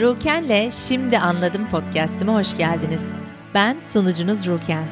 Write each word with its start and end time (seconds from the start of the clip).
Ruken'le 0.00 0.70
Şimdi 0.70 1.18
Anladım 1.18 1.68
podcast'ime 1.70 2.32
hoş 2.32 2.56
geldiniz. 2.56 3.00
Ben 3.54 3.80
sunucunuz 3.80 4.46
Ruken. 4.46 4.84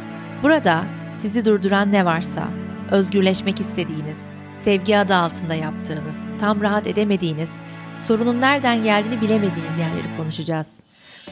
Burada 0.43 0.85
sizi 1.13 1.45
durduran 1.45 1.93
ne 1.93 2.05
varsa, 2.05 2.49
özgürleşmek 2.91 3.61
istediğiniz, 3.61 4.19
sevgi 4.65 4.99
adı 4.99 5.15
altında 5.15 5.55
yaptığınız, 5.55 6.17
tam 6.41 6.61
rahat 6.61 6.87
edemediğiniz, 6.87 7.51
sorunun 7.97 8.41
nereden 8.41 8.83
geldiğini 8.83 9.21
bilemediğiniz 9.21 9.79
yerleri 9.79 10.17
konuşacağız. 10.17 10.67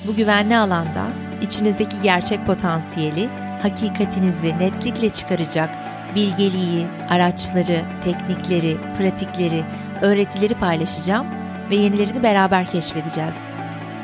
Bu 0.07 0.17
güvenli 0.17 0.57
alanda 0.57 1.07
içinizdeki 1.43 2.01
gerçek 2.03 2.47
potansiyeli, 2.47 3.29
hakikatinizi 3.63 4.59
netlikle 4.59 5.11
çıkaracak 5.11 5.71
bilgeliği, 6.15 6.87
araçları, 7.09 7.83
teknikleri, 8.05 8.77
pratikleri, 8.99 9.65
öğretileri 10.03 10.55
paylaşacağım 10.55 11.27
ve 11.71 11.77
yenilerini 11.77 12.23
beraber 12.23 12.67
keşfedeceğiz. 12.67 13.50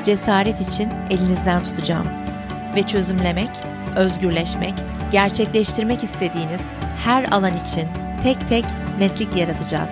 Cesaret 0.07 0.61
için 0.61 0.89
elinizden 1.11 1.65
tutacağım 1.65 2.07
ve 2.77 2.83
çözümlemek, 2.83 3.49
özgürleşmek, 3.97 4.75
gerçekleştirmek 5.13 6.05
istediğiniz 6.05 6.61
her 7.05 7.25
alan 7.25 7.57
için 7.57 7.89
tek 8.23 8.49
tek 8.49 8.65
netlik 8.99 9.37
yaratacağız. 9.37 9.91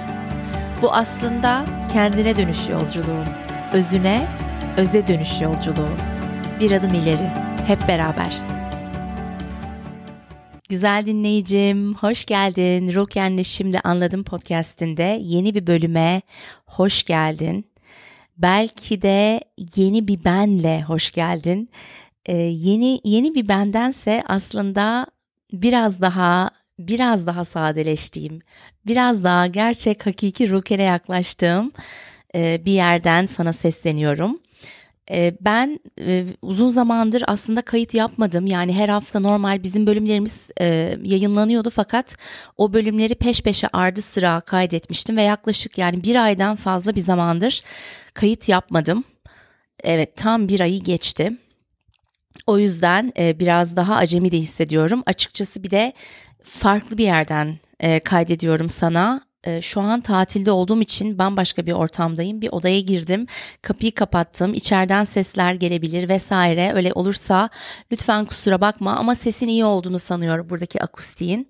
Bu 0.83 0.93
aslında 0.93 1.65
kendine 1.93 2.37
dönüş 2.37 2.69
yolculuğu, 2.69 3.25
özüne, 3.73 4.27
öze 4.77 5.09
dönüş 5.09 5.41
yolculuğu. 5.41 5.91
Bir 6.61 6.73
adım 6.73 6.95
ileri, 6.95 7.31
hep 7.67 7.89
beraber. 7.89 8.37
Güzel 10.69 11.07
dinleyicim, 11.07 11.95
hoş 11.95 12.25
geldin. 12.25 12.95
Ruken'le 12.95 13.43
Şimdi 13.43 13.81
Anladım 13.85 14.25
podcastinde 14.25 15.19
yeni 15.23 15.55
bir 15.55 15.67
bölüme 15.67 16.23
hoş 16.67 17.05
geldin. 17.05 17.74
Belki 18.39 19.03
de 19.03 19.41
yeni 19.77 20.09
bir 20.09 20.25
benle 20.25 20.83
hoş 20.83 21.11
geldin. 21.11 21.71
Ee, 22.27 22.37
yeni 22.37 23.01
yeni 23.05 23.35
bir 23.35 23.49
bendense 23.49 24.23
aslında 24.27 25.07
biraz 25.53 26.01
daha 26.01 26.51
biraz 26.79 27.27
daha 27.27 27.45
sadeleştiğim, 27.45 28.41
biraz 28.87 29.25
daha 29.25 29.47
gerçek 29.47 30.07
hakiki 30.07 30.51
Ruken'e 30.51 30.83
yaklaştığım 30.83 31.73
e, 32.35 32.65
bir 32.65 32.73
yerden 32.73 33.27
sana 33.27 33.53
sesleniyorum. 33.53 34.41
E, 35.11 35.37
ben 35.41 35.81
e, 36.01 36.27
uzun 36.43 36.69
zamandır 36.69 37.25
aslında 37.27 37.63
kayıt 37.63 37.95
yapmadım. 37.95 38.47
Yani 38.47 38.73
her 38.73 38.89
hafta 38.89 39.21
normal 39.21 39.63
bizim 39.63 39.87
bölümlerimiz 39.87 40.51
e, 40.61 40.65
yayınlanıyordu 41.03 41.71
fakat 41.71 42.17
o 42.57 42.73
bölümleri 42.73 43.15
peş 43.15 43.43
peşe 43.43 43.69
ardı 43.73 44.03
sıra 44.03 44.41
kaydetmiştim 44.41 45.17
ve 45.17 45.23
yaklaşık 45.23 45.79
yani 45.79 46.03
bir 46.03 46.25
aydan 46.25 46.57
fazla 46.57 46.97
bir 46.97 47.03
zamandır 47.03 47.63
kayıt 48.15 48.49
yapmadım. 48.49 49.05
Evet 49.83 50.17
tam 50.17 50.49
bir 50.49 50.61
ayı 50.61 50.83
geçti. 50.83 51.33
O 52.47 52.59
yüzden 52.59 53.13
biraz 53.17 53.77
daha 53.77 53.97
acemi 53.97 54.33
de 54.33 54.39
hissediyorum. 54.39 55.03
Açıkçası 55.07 55.63
bir 55.63 55.71
de 55.71 55.93
farklı 56.43 56.99
bir 56.99 57.05
yerden 57.05 57.59
kaydediyorum 58.05 58.71
sana. 58.71 59.21
Ee, 59.47 59.63
şu 59.63 59.81
an 59.81 60.01
tatilde 60.01 60.51
olduğum 60.51 60.81
için 60.81 61.19
bambaşka 61.19 61.67
bir 61.67 61.73
ortamdayım. 61.73 62.41
Bir 62.41 62.49
odaya 62.53 62.81
girdim, 62.81 63.27
kapıyı 63.63 63.93
kapattım. 63.95 64.55
İçeriden 64.55 65.05
sesler 65.05 65.55
gelebilir 65.55 66.09
vesaire. 66.09 66.73
Öyle 66.75 66.93
olursa 66.93 67.51
lütfen 67.93 68.25
kusura 68.25 68.61
bakma 68.61 68.97
ama 68.97 69.15
sesin 69.15 69.49
iyi 69.49 69.65
olduğunu 69.65 69.99
sanıyorum 69.99 70.51
buradaki 70.51 70.83
akustiğin. 70.83 71.49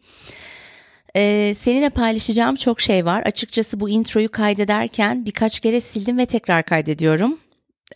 Ee, 1.16 1.54
seninle 1.60 1.90
paylaşacağım 1.90 2.56
çok 2.56 2.80
şey 2.80 3.04
var. 3.04 3.22
Açıkçası 3.22 3.80
bu 3.80 3.90
introyu 3.90 4.28
kaydederken 4.28 5.24
birkaç 5.24 5.60
kere 5.60 5.80
sildim 5.80 6.18
ve 6.18 6.26
tekrar 6.26 6.62
kaydediyorum. 6.62 7.38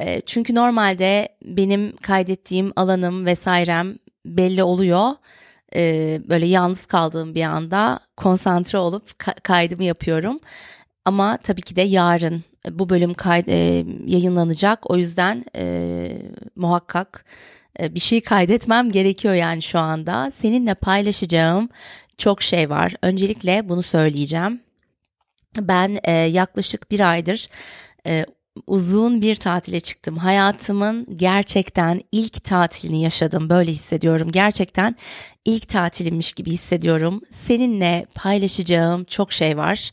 Ee, 0.01 0.21
çünkü 0.21 0.55
normalde 0.55 1.29
benim 1.45 1.97
kaydettiğim 1.97 2.73
alanım 2.77 3.27
vesairem 3.27 3.99
belli 4.27 4.63
oluyor 4.63 5.11
e, 5.77 6.21
böyle 6.29 6.47
yalnız 6.47 6.87
kaldığım 6.87 7.35
bir 7.35 7.43
anda 7.43 8.01
konsantre 8.17 8.79
olup 8.79 9.11
ka- 9.11 9.41
kaydımı 9.41 9.85
yapıyorum. 9.85 10.41
Ama 11.05 11.37
tabii 11.37 11.63
ki 11.63 11.77
de 11.77 11.83
yarın 11.83 12.45
bu 12.71 12.89
bölüm 12.89 13.15
kay- 13.15 13.45
e, 13.49 13.85
yayınlanacak. 14.07 14.91
O 14.91 14.97
yüzden 14.97 15.45
e, 15.57 16.23
muhakkak 16.57 17.25
e, 17.81 17.95
bir 17.95 18.01
şey 18.01 18.21
kaydetmem 18.21 18.91
gerekiyor 18.91 19.35
yani 19.35 19.63
şu 19.63 19.79
anda. 19.79 20.31
Seninle 20.31 20.75
paylaşacağım 20.75 21.69
çok 22.19 22.43
şey 22.43 22.71
var. 22.71 22.95
Öncelikle 23.03 23.69
bunu 23.69 23.83
söyleyeceğim. 23.83 24.61
Ben 25.61 25.99
e, 26.05 26.13
yaklaşık 26.13 26.91
bir 26.91 27.11
aydır 27.11 27.49
e, 28.07 28.27
uzun 28.67 29.23
bir 29.23 29.35
tatile 29.35 29.81
çıktım. 29.81 30.17
Hayatımın 30.17 31.07
gerçekten 31.15 32.01
ilk 32.13 32.45
tatilini 32.45 33.03
yaşadım. 33.03 33.49
Böyle 33.49 33.71
hissediyorum. 33.71 34.29
Gerçekten 34.33 34.97
ilk 35.45 35.69
tatilimmiş 35.69 36.33
gibi 36.33 36.51
hissediyorum. 36.51 37.21
Seninle 37.47 38.07
paylaşacağım 38.15 39.05
çok 39.05 39.33
şey 39.33 39.57
var. 39.57 39.91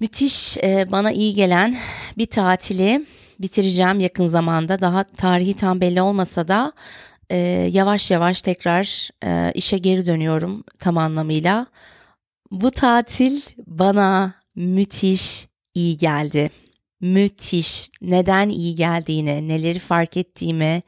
Müthiş 0.00 0.58
e, 0.58 0.86
bana 0.92 1.12
iyi 1.12 1.34
gelen 1.34 1.76
bir 2.18 2.26
tatili 2.26 3.06
bitireceğim 3.40 4.00
yakın 4.00 4.26
zamanda. 4.26 4.80
Daha 4.80 5.04
tarihi 5.04 5.54
tam 5.54 5.80
belli 5.80 6.02
olmasa 6.02 6.48
da 6.48 6.72
e, 7.30 7.36
yavaş 7.72 8.10
yavaş 8.10 8.42
tekrar 8.42 9.10
e, 9.24 9.52
işe 9.54 9.78
geri 9.78 10.06
dönüyorum 10.06 10.64
tam 10.78 10.98
anlamıyla. 10.98 11.66
Bu 12.50 12.70
tatil 12.70 13.40
bana 13.66 14.34
müthiş 14.56 15.48
iyi 15.74 15.96
geldi 15.96 16.50
müthiş, 17.02 17.90
neden 18.02 18.48
iyi 18.48 18.74
geldiğini, 18.74 19.48
neleri 19.48 19.78
fark 19.78 20.16
ettiğimi 20.16 20.82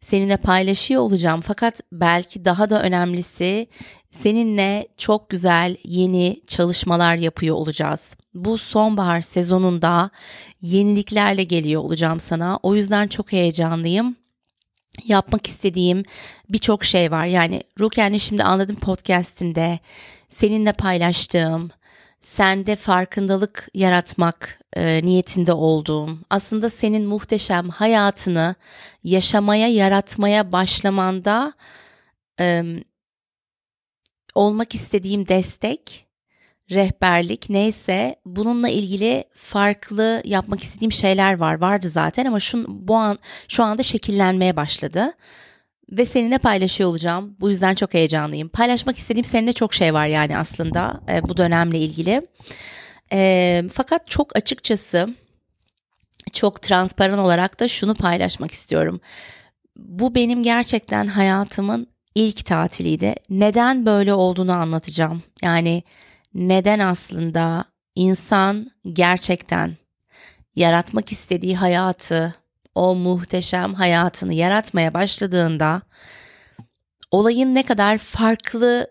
seninle 0.00 0.36
paylaşıyor 0.36 1.02
olacağım. 1.02 1.40
Fakat 1.40 1.80
belki 1.92 2.44
daha 2.44 2.70
da 2.70 2.82
önemlisi 2.82 3.66
seninle 4.10 4.88
çok 4.98 5.30
güzel 5.30 5.76
yeni 5.84 6.40
çalışmalar 6.46 7.16
yapıyor 7.16 7.56
olacağız. 7.56 8.10
Bu 8.34 8.58
sonbahar 8.58 9.20
sezonunda 9.20 10.10
yeniliklerle 10.62 11.44
geliyor 11.44 11.82
olacağım 11.82 12.20
sana. 12.20 12.58
O 12.62 12.74
yüzden 12.74 13.08
çok 13.08 13.32
heyecanlıyım 13.32 14.16
yapmak 15.04 15.46
istediğim 15.46 16.02
birçok 16.48 16.84
şey 16.84 17.10
var. 17.10 17.26
Yani 17.26 17.62
Ruken'le 17.80 18.18
şimdi 18.18 18.42
anladım 18.44 18.76
podcastinde 18.76 19.78
seninle 20.28 20.72
paylaştığım, 20.72 21.70
sende 22.20 22.76
farkındalık 22.76 23.68
yaratmak 23.74 24.60
e, 24.76 25.04
niyetinde 25.04 25.52
olduğum, 25.52 26.18
aslında 26.30 26.70
senin 26.70 27.06
muhteşem 27.06 27.68
hayatını 27.68 28.54
yaşamaya, 29.04 29.68
yaratmaya 29.68 30.52
başlamanda 30.52 31.52
e, 32.40 32.62
olmak 34.34 34.74
istediğim 34.74 35.28
destek, 35.28 36.06
rehberlik 36.70 37.50
neyse 37.50 38.16
bununla 38.24 38.68
ilgili 38.68 39.24
farklı 39.34 40.22
yapmak 40.24 40.62
istediğim 40.62 40.92
şeyler 40.92 41.38
var. 41.38 41.60
Vardı 41.60 41.88
zaten 41.88 42.24
ama 42.24 42.40
şu 42.40 42.64
bu 42.68 42.96
an 42.96 43.18
şu 43.48 43.64
anda 43.64 43.82
şekillenmeye 43.82 44.56
başladı 44.56 45.12
ve 45.90 46.04
seninle 46.04 46.38
paylaşıyor 46.38 46.90
olacağım. 46.90 47.36
Bu 47.40 47.48
yüzden 47.48 47.74
çok 47.74 47.94
heyecanlıyım. 47.94 48.48
Paylaşmak 48.48 48.96
istediğim 48.98 49.24
seninle 49.24 49.52
çok 49.52 49.74
şey 49.74 49.94
var 49.94 50.06
yani 50.06 50.38
aslında 50.38 51.00
e, 51.08 51.22
bu 51.22 51.36
dönemle 51.36 51.78
ilgili. 51.78 52.22
E, 53.12 53.62
fakat 53.72 54.08
çok 54.08 54.36
açıkçası 54.36 55.14
çok 56.32 56.62
transparan 56.62 57.18
olarak 57.18 57.60
da 57.60 57.68
şunu 57.68 57.94
paylaşmak 57.94 58.50
istiyorum. 58.50 59.00
Bu 59.76 60.14
benim 60.14 60.42
gerçekten 60.42 61.06
hayatımın 61.06 61.86
ilk 62.14 62.46
tatiliydi. 62.46 63.14
Neden 63.30 63.86
böyle 63.86 64.14
olduğunu 64.14 64.52
anlatacağım. 64.52 65.22
Yani 65.42 65.82
neden 66.34 66.78
aslında 66.78 67.64
insan 67.94 68.70
gerçekten 68.92 69.76
yaratmak 70.56 71.12
istediği 71.12 71.56
hayatı 71.56 72.34
o 72.74 72.94
muhteşem 72.94 73.74
hayatını 73.74 74.34
yaratmaya 74.34 74.94
başladığında 74.94 75.82
olayın 77.10 77.54
ne 77.54 77.62
kadar 77.62 77.98
farklı 77.98 78.86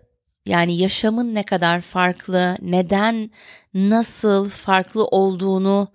yani 0.46 0.78
yaşamın 0.78 1.36
ne 1.36 1.44
kadar 1.44 1.82
farklı, 1.82 2.58
neden, 2.62 3.32
nasıl 3.74 4.50
farklı 4.50 5.06
olduğunu 5.06 5.88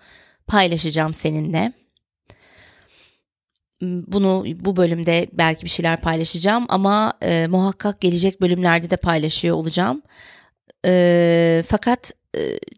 paylaşacağım 0.47 1.15
seninle. 1.15 1.73
Bunu 3.83 4.45
bu 4.61 4.77
bölümde 4.77 5.29
belki 5.33 5.65
bir 5.65 5.71
şeyler 5.71 6.01
paylaşacağım 6.01 6.67
ama 6.69 7.13
e, 7.23 7.47
muhakkak 7.47 8.01
gelecek 8.01 8.41
bölümlerde 8.41 8.91
de 8.91 8.97
paylaşıyor 8.97 9.57
olacağım. 9.57 10.03
E, 10.87 11.65
fakat 11.69 12.13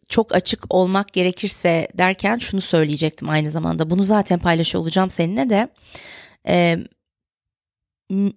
çok 0.08 0.34
açık 0.34 0.74
olmak 0.74 1.12
gerekirse 1.12 1.88
derken 1.94 2.38
şunu 2.38 2.60
söyleyecektim 2.60 3.28
aynı 3.28 3.50
zamanda. 3.50 3.90
Bunu 3.90 4.02
zaten 4.02 4.38
paylaşıyor 4.38 4.82
olacağım 4.82 5.10
seninle 5.10 5.50
de. 5.50 5.68
E, 6.48 6.78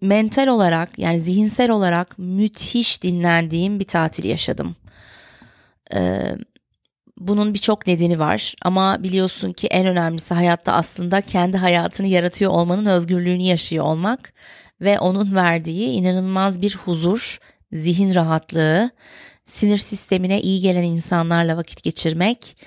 mental 0.01 0.47
olarak 0.47 0.99
yani 0.99 1.19
zihinsel 1.19 1.71
olarak 1.71 2.19
müthiş 2.19 3.03
dinlendiğim 3.03 3.79
bir 3.79 3.87
tatil 3.87 4.23
yaşadım. 4.23 4.75
E, 5.93 6.21
bunun 7.17 7.53
birçok 7.53 7.87
nedeni 7.87 8.19
var 8.19 8.55
ama 8.61 9.03
biliyorsun 9.03 9.53
ki 9.53 9.67
en 9.67 9.87
önemlisi 9.87 10.33
hayatta 10.33 10.73
aslında 10.73 11.21
kendi 11.21 11.57
hayatını 11.57 12.07
yaratıyor 12.07 12.51
olmanın 12.51 12.85
özgürlüğünü 12.85 13.43
yaşıyor 13.43 13.85
olmak 13.85 14.33
ve 14.81 14.99
onun 14.99 15.35
verdiği 15.35 15.87
inanılmaz 15.89 16.61
bir 16.61 16.75
huzur, 16.75 17.39
zihin 17.71 18.15
rahatlığı, 18.15 18.89
sinir 19.49 19.77
sistemine 19.77 20.41
iyi 20.41 20.61
gelen 20.61 20.83
insanlarla 20.83 21.57
vakit 21.57 21.83
geçirmek, 21.83 22.57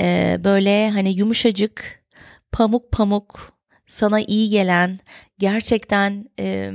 e, 0.00 0.36
böyle 0.44 0.90
hani 0.90 1.10
yumuşacık, 1.10 2.04
pamuk 2.52 2.92
pamuk, 2.92 3.52
sana 3.86 4.20
iyi 4.20 4.50
gelen, 4.50 5.00
gerçekten 5.38 6.26
e, 6.38 6.72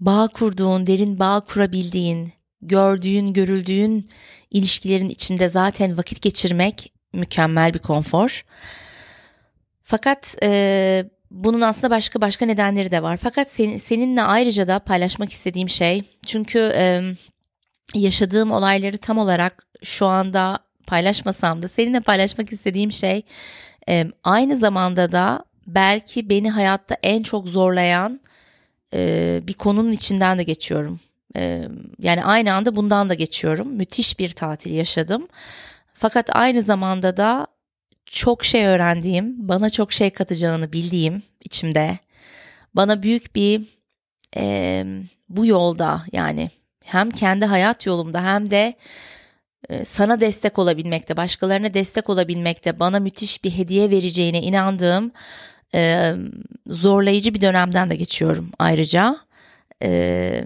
bağ 0.00 0.28
kurduğun, 0.28 0.86
derin 0.86 1.18
bağ 1.18 1.40
kurabildiğin, 1.40 2.32
gördüğün, 2.62 3.32
görüldüğün 3.32 4.08
ilişkilerin 4.50 5.08
içinde 5.08 5.48
zaten 5.48 5.98
vakit 5.98 6.22
geçirmek 6.22 6.92
mükemmel 7.12 7.74
bir 7.74 7.78
konfor. 7.78 8.44
Fakat 9.82 10.36
e, 10.42 11.04
bunun 11.30 11.60
aslında 11.60 11.90
başka 11.90 12.20
başka 12.20 12.46
nedenleri 12.46 12.90
de 12.90 13.02
var. 13.02 13.16
Fakat 13.16 13.50
senin, 13.50 13.76
seninle 13.76 14.22
ayrıca 14.22 14.68
da 14.68 14.78
paylaşmak 14.78 15.32
istediğim 15.32 15.68
şey 15.68 16.02
çünkü 16.26 16.58
e, 16.58 17.02
yaşadığım 17.94 18.50
olayları 18.50 18.98
tam 18.98 19.18
olarak 19.18 19.66
şu 19.82 20.06
anda 20.06 20.58
paylaşmasam 20.86 21.62
da 21.62 21.68
seninle 21.68 22.00
paylaşmak 22.00 22.52
istediğim 22.52 22.92
şey 22.92 23.22
aynı 24.24 24.56
zamanda 24.56 25.12
da 25.12 25.44
belki 25.66 26.28
beni 26.28 26.50
hayatta 26.50 26.96
en 27.02 27.22
çok 27.22 27.48
zorlayan 27.48 28.20
bir 29.42 29.54
konunun 29.54 29.92
içinden 29.92 30.38
de 30.38 30.42
geçiyorum. 30.42 31.00
Yani 31.98 32.24
aynı 32.24 32.52
anda 32.54 32.76
bundan 32.76 33.10
da 33.10 33.14
geçiyorum. 33.14 33.68
Müthiş 33.68 34.18
bir 34.18 34.30
tatil 34.30 34.70
yaşadım. 34.72 35.28
Fakat 35.94 36.36
aynı 36.36 36.62
zamanda 36.62 37.16
da 37.16 37.46
çok 38.06 38.44
şey 38.44 38.66
öğrendiğim, 38.66 39.48
bana 39.48 39.70
çok 39.70 39.92
şey 39.92 40.10
katacağını 40.10 40.72
bildiğim 40.72 41.22
içimde. 41.44 41.98
Bana 42.74 43.02
büyük 43.02 43.34
bir 43.34 43.62
e, 44.36 44.84
bu 45.28 45.46
yolda 45.46 46.02
yani 46.12 46.50
hem 46.88 47.10
kendi 47.10 47.44
hayat 47.44 47.86
yolumda 47.86 48.24
hem 48.24 48.50
de 48.50 48.74
e, 49.68 49.84
sana 49.84 50.20
destek 50.20 50.58
olabilmekte, 50.58 51.16
başkalarına 51.16 51.74
destek 51.74 52.10
olabilmekte, 52.10 52.80
bana 52.80 53.00
müthiş 53.00 53.44
bir 53.44 53.50
hediye 53.50 53.90
vereceğine 53.90 54.42
inandığım 54.42 55.12
e, 55.74 56.12
zorlayıcı 56.66 57.34
bir 57.34 57.40
dönemden 57.40 57.90
de 57.90 57.96
geçiyorum 57.96 58.50
ayrıca. 58.58 59.16
E, 59.82 60.44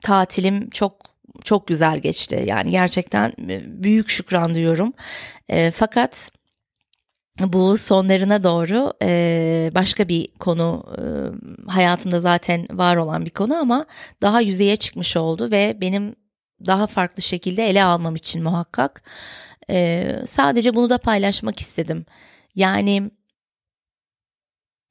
tatilim 0.00 0.70
çok 0.70 1.14
çok 1.44 1.66
güzel 1.66 1.98
geçti. 1.98 2.44
Yani 2.46 2.70
gerçekten 2.70 3.32
büyük 3.66 4.08
şükran 4.08 4.54
duyuyorum. 4.54 4.92
E, 5.48 5.70
fakat 5.70 6.30
bu 7.40 7.76
sonlarına 7.76 8.44
doğru 8.44 8.92
e, 9.02 9.70
başka 9.74 10.08
bir 10.08 10.28
konu 10.38 10.84
e, 10.98 11.02
hayatımda 11.70 12.20
zaten 12.20 12.66
var 12.70 12.96
olan 12.96 13.24
bir 13.24 13.30
konu 13.30 13.56
ama 13.56 13.86
daha 14.22 14.40
yüzeye 14.40 14.76
çıkmış 14.76 15.16
oldu 15.16 15.50
ve 15.50 15.78
benim 15.80 16.16
daha 16.66 16.86
farklı 16.86 17.22
şekilde 17.22 17.68
ele 17.68 17.84
almam 17.84 18.16
için 18.16 18.42
muhakkak 18.42 19.02
e, 19.70 20.08
sadece 20.26 20.74
bunu 20.74 20.90
da 20.90 20.98
paylaşmak 20.98 21.60
istedim. 21.60 22.06
Yani 22.54 23.10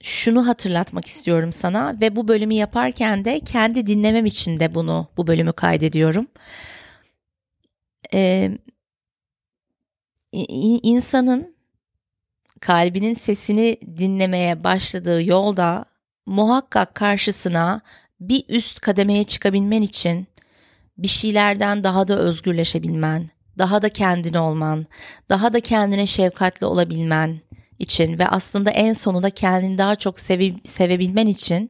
şunu 0.04 0.48
hatırlatmak 0.48 1.06
istiyorum 1.06 1.52
sana 1.52 1.98
ve 2.02 2.16
bu 2.16 2.28
bölümü 2.28 2.54
yaparken 2.54 3.26
de 3.26 3.40
kendi 3.40 3.88
dinlemem 3.88 4.26
için 4.26 4.60
de 4.60 4.76
bunu 4.76 5.08
bu 5.18 5.28
bölümü 5.28 5.54
kaydediyorum. 5.54 6.28
Ee, 8.14 8.52
insanın 10.84 11.53
kalbinin 12.64 13.14
sesini 13.14 13.78
dinlemeye 13.98 14.64
başladığı 14.64 15.24
yolda 15.24 15.86
muhakkak 16.26 16.96
karşısına 16.96 17.82
bir 18.20 18.46
üst 18.50 18.80
kademeye 18.80 19.24
çıkabilmen 19.24 19.82
için 19.82 20.28
bir 20.98 21.08
şeylerden 21.08 21.84
daha 21.84 22.08
da 22.08 22.20
özgürleşebilmen, 22.20 23.30
daha 23.58 23.82
da 23.82 23.90
kendin 23.90 24.34
olman, 24.34 24.86
daha 25.30 25.54
da 25.54 25.60
kendine 25.60 26.08
şefkatli 26.08 26.66
olabilmen 26.66 27.40
için 27.80 28.20
ve 28.20 28.28
aslında 28.28 28.72
en 28.72 28.94
sonunda 28.94 29.30
kendini 29.30 29.78
daha 29.78 29.96
çok 29.96 30.20
seve, 30.20 30.52
sevebilmen 30.64 31.28
için 31.28 31.70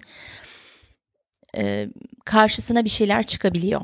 e, 1.57 1.89
karşısına 2.25 2.85
bir 2.85 2.89
şeyler 2.89 3.23
çıkabiliyor. 3.23 3.81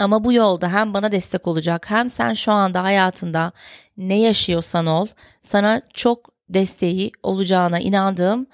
Ama 0.00 0.24
bu 0.24 0.32
yolda 0.32 0.72
hem 0.72 0.94
bana 0.94 1.12
destek 1.12 1.46
olacak 1.46 1.90
hem 1.90 2.08
sen 2.08 2.34
şu 2.34 2.52
anda 2.52 2.82
hayatında 2.82 3.52
ne 3.96 4.20
yaşıyorsan 4.20 4.86
ol 4.86 5.06
sana 5.42 5.82
çok 5.94 6.30
desteği 6.48 7.12
olacağına 7.22 7.80
inandığım 7.80 8.46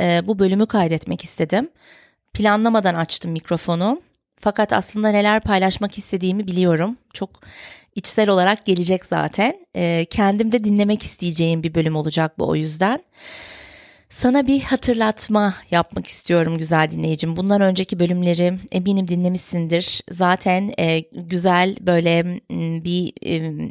e, 0.00 0.26
bu 0.26 0.38
bölümü 0.38 0.66
kaydetmek 0.66 1.24
istedim. 1.24 1.70
Planlamadan 2.34 2.94
açtım 2.94 3.30
mikrofonu. 3.30 4.00
Fakat 4.40 4.72
aslında 4.72 5.08
neler 5.08 5.40
paylaşmak 5.40 5.98
istediğimi 5.98 6.46
biliyorum. 6.46 6.96
Çok 7.12 7.30
içsel 7.94 8.28
olarak 8.28 8.66
gelecek 8.66 9.04
zaten. 9.06 9.66
E, 9.76 10.06
kendim 10.10 10.52
de 10.52 10.64
dinlemek 10.64 11.02
isteyeceğim 11.02 11.62
bir 11.62 11.74
bölüm 11.74 11.96
olacak 11.96 12.38
bu 12.38 12.48
o 12.48 12.56
yüzden. 12.56 13.02
Sana 14.10 14.46
bir 14.46 14.60
hatırlatma 14.60 15.54
yapmak 15.70 16.06
istiyorum 16.06 16.58
güzel 16.58 16.90
dinleyicim. 16.90 17.36
Bundan 17.36 17.60
önceki 17.60 17.98
bölümleri 17.98 18.58
eminim 18.72 19.08
dinlemişsindir. 19.08 20.00
Zaten 20.10 20.72
e, 20.78 21.00
güzel 21.00 21.76
böyle 21.80 22.40
bir 22.84 23.12
e, 23.26 23.68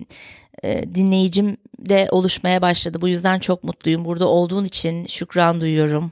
e, 0.65 0.95
dinleyicim 0.95 1.57
de 1.79 2.07
oluşmaya 2.11 2.61
başladı. 2.61 3.01
Bu 3.01 3.07
yüzden 3.07 3.39
çok 3.39 3.63
mutluyum. 3.63 4.05
Burada 4.05 4.27
olduğun 4.27 4.65
için 4.65 5.07
şükran 5.07 5.61
duyuyorum. 5.61 6.11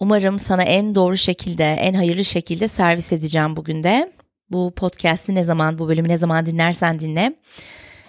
Umarım 0.00 0.38
sana 0.38 0.62
en 0.62 0.94
doğru 0.94 1.16
şekilde, 1.16 1.64
en 1.64 1.94
hayırlı 1.94 2.24
şekilde 2.24 2.68
servis 2.68 3.12
edeceğim 3.12 3.56
bugün 3.56 3.82
de. 3.82 4.12
Bu 4.50 4.72
podcast'i 4.76 5.34
ne 5.34 5.44
zaman, 5.44 5.78
bu 5.78 5.88
bölümü 5.88 6.08
ne 6.08 6.18
zaman 6.18 6.46
dinlersen 6.46 6.98
dinle. 6.98 7.34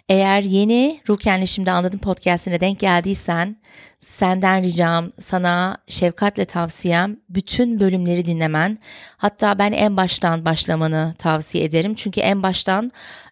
Eğer 0.10 0.42
yeni 0.42 1.00
Ruken'le 1.10 1.46
Şimdi 1.46 1.72
Anladım 1.72 2.00
podcastine 2.00 2.60
denk 2.60 2.80
geldiysen 2.80 3.58
senden 4.00 4.64
ricam 4.64 5.12
sana 5.20 5.78
şefkatle 5.88 6.46
tavsiyem 6.46 7.18
bütün 7.30 7.80
bölümleri 7.80 8.26
dinlemen. 8.26 8.78
Hatta 9.18 9.60
ben 9.60 9.72
en 9.72 9.98
baştan 9.98 10.46
başlamanı 10.46 11.16
tavsiye 11.18 11.64
ederim. 11.64 11.96
Çünkü 11.96 12.22
en 12.22 12.44
baştan 12.44 12.92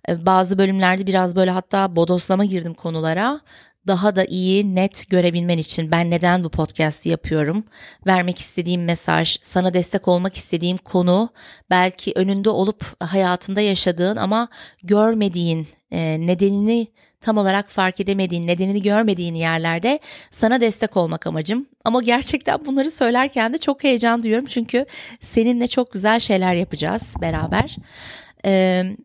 e, 0.10 0.26
bazı 0.26 0.58
bölümlerde 0.58 1.08
biraz 1.08 1.36
böyle 1.36 1.52
hatta 1.52 1.96
bodoslama 1.96 2.46
girdim 2.46 2.74
konulara 2.74 3.42
daha 3.90 4.16
da 4.16 4.26
iyi, 4.26 4.76
net 4.76 5.10
görebilmen 5.10 5.58
için 5.58 5.92
ben 5.92 6.12
neden 6.12 6.44
bu 6.44 6.50
podcast'i 6.50 7.10
yapıyorum? 7.10 7.64
Vermek 8.08 8.40
istediğim 8.40 8.84
mesaj, 8.84 9.38
sana 9.42 9.74
destek 9.74 10.08
olmak 10.08 10.36
istediğim 10.38 10.78
konu, 10.78 11.30
belki 11.70 12.12
önünde 12.16 12.50
olup 12.50 13.04
hayatında 13.04 13.62
yaşadığın 13.62 14.16
ama 14.16 14.48
görmediğin, 14.84 15.68
e, 15.92 16.28
nedenini 16.28 16.88
tam 17.22 17.38
olarak 17.38 17.70
fark 17.70 18.00
edemediğin, 18.00 18.48
nedenini 18.48 18.82
görmediğin 18.82 19.36
yerlerde 19.36 20.00
sana 20.32 20.62
destek 20.62 20.98
olmak 20.98 21.28
amacım. 21.28 21.66
Ama 21.86 22.02
gerçekten 22.02 22.66
bunları 22.66 22.92
söylerken 22.92 23.54
de 23.54 23.58
çok 23.58 23.84
heyecan 23.84 24.24
duyuyorum 24.24 24.46
çünkü 24.46 24.86
seninle 25.22 25.68
çok 25.68 25.92
güzel 25.92 26.20
şeyler 26.20 26.54
yapacağız 26.54 27.04
beraber. 27.22 27.76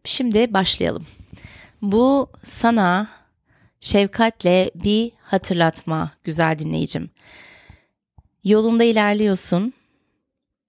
Şimdi 0.04 0.54
başlayalım. 0.54 1.06
Bu 1.82 2.30
sana 2.44 3.08
şefkatle 3.84 4.70
bir 4.74 5.12
hatırlatma 5.22 6.12
güzel 6.24 6.58
dinleyicim. 6.58 7.10
Yolunda 8.44 8.84
ilerliyorsun. 8.84 9.72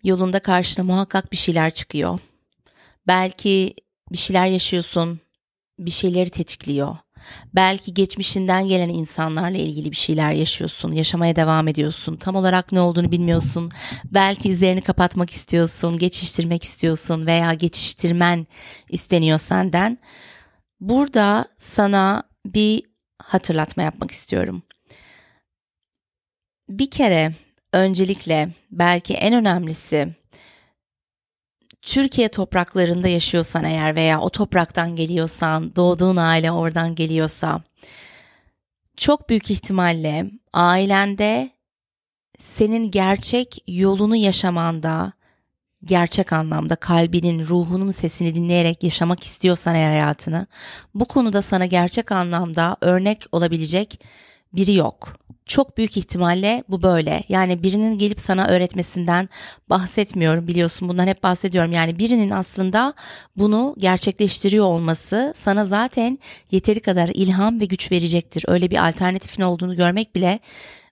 Yolunda 0.04 0.40
karşına 0.40 0.86
muhakkak 0.86 1.32
bir 1.32 1.38
şeyler 1.38 1.72
çıkıyor. 1.72 2.20
Belki 3.08 3.76
bir 4.12 4.18
şeyler 4.18 4.46
yaşıyorsun, 4.46 5.20
bir 5.80 5.92
şeyleri 5.92 6.30
tetikliyor. 6.30 6.98
Belki 7.54 7.94
geçmişinden 7.94 8.68
gelen 8.68 8.90
insanlarla 8.90 9.58
ilgili 9.58 9.92
bir 9.92 9.96
şeyler 9.96 10.32
yaşıyorsun, 10.32 10.92
yaşamaya 10.92 11.36
devam 11.36 11.68
ediyorsun. 11.68 12.16
Tam 12.18 12.36
olarak 12.36 12.72
ne 12.72 12.82
olduğunu 12.82 13.12
bilmiyorsun. 13.12 13.72
Belki 14.06 14.52
üzerini 14.52 14.82
kapatmak 14.82 15.30
istiyorsun, 15.30 15.98
geçiştirmek 15.98 16.64
istiyorsun 16.64 17.26
veya 17.26 17.54
geçiştirmen 17.54 18.48
isteniyor 18.90 19.40
senden. 19.40 19.98
Burada 20.80 21.46
sana 21.60 22.24
bir 22.46 22.95
hatırlatma 23.24 23.84
yapmak 23.84 24.12
istiyorum. 24.12 24.64
Bir 26.70 26.92
kere 26.92 27.34
öncelikle 27.74 28.50
belki 28.72 29.14
en 29.14 29.34
önemlisi 29.34 30.16
Türkiye 31.82 32.28
topraklarında 32.28 33.08
yaşıyorsan 33.08 33.64
eğer 33.64 33.96
veya 33.96 34.22
o 34.22 34.30
topraktan 34.30 34.96
geliyorsan, 34.96 35.76
doğduğun 35.76 36.16
aile 36.16 36.52
oradan 36.52 36.96
geliyorsa 36.96 37.62
çok 38.98 39.30
büyük 39.30 39.52
ihtimalle 39.52 40.32
ailende 40.54 41.50
senin 42.40 42.92
gerçek 42.92 43.64
yolunu 43.68 44.16
yaşamanda 44.16 45.14
gerçek 45.86 46.34
anlamda 46.34 46.76
kalbinin, 46.76 47.48
ruhunun 47.48 47.92
sesini 47.92 48.36
dinleyerek 48.36 48.84
yaşamak 48.84 49.24
istiyorsan 49.24 49.76
eğer 49.76 49.90
hayatını, 49.90 50.48
bu 50.96 51.06
konuda 51.06 51.42
sana 51.42 51.66
gerçek 51.66 52.12
anlamda 52.12 52.78
örnek 52.82 53.26
olabilecek 53.32 54.00
biri 54.54 54.74
yok. 54.74 55.14
Çok 55.46 55.78
büyük 55.78 55.98
ihtimalle 55.98 56.64
bu 56.70 56.84
böyle. 56.84 57.24
Yani 57.30 57.64
birinin 57.64 57.98
gelip 57.98 58.20
sana 58.20 58.48
öğretmesinden 58.48 59.30
bahsetmiyorum 59.70 60.48
biliyorsun 60.48 60.90
bundan 60.90 61.08
hep 61.08 61.24
bahsediyorum. 61.24 61.72
Yani 61.72 62.00
birinin 62.00 62.30
aslında 62.30 62.94
bunu 63.38 63.76
gerçekleştiriyor 63.78 64.66
olması 64.66 65.34
sana 65.36 65.66
zaten 65.66 66.20
yeteri 66.52 66.80
kadar 66.80 67.10
ilham 67.14 67.60
ve 67.60 67.66
güç 67.66 67.92
verecektir. 67.92 68.46
Öyle 68.48 68.72
bir 68.72 68.88
alternatifin 68.88 69.44
olduğunu 69.44 69.76
görmek 69.76 70.16
bile 70.16 70.40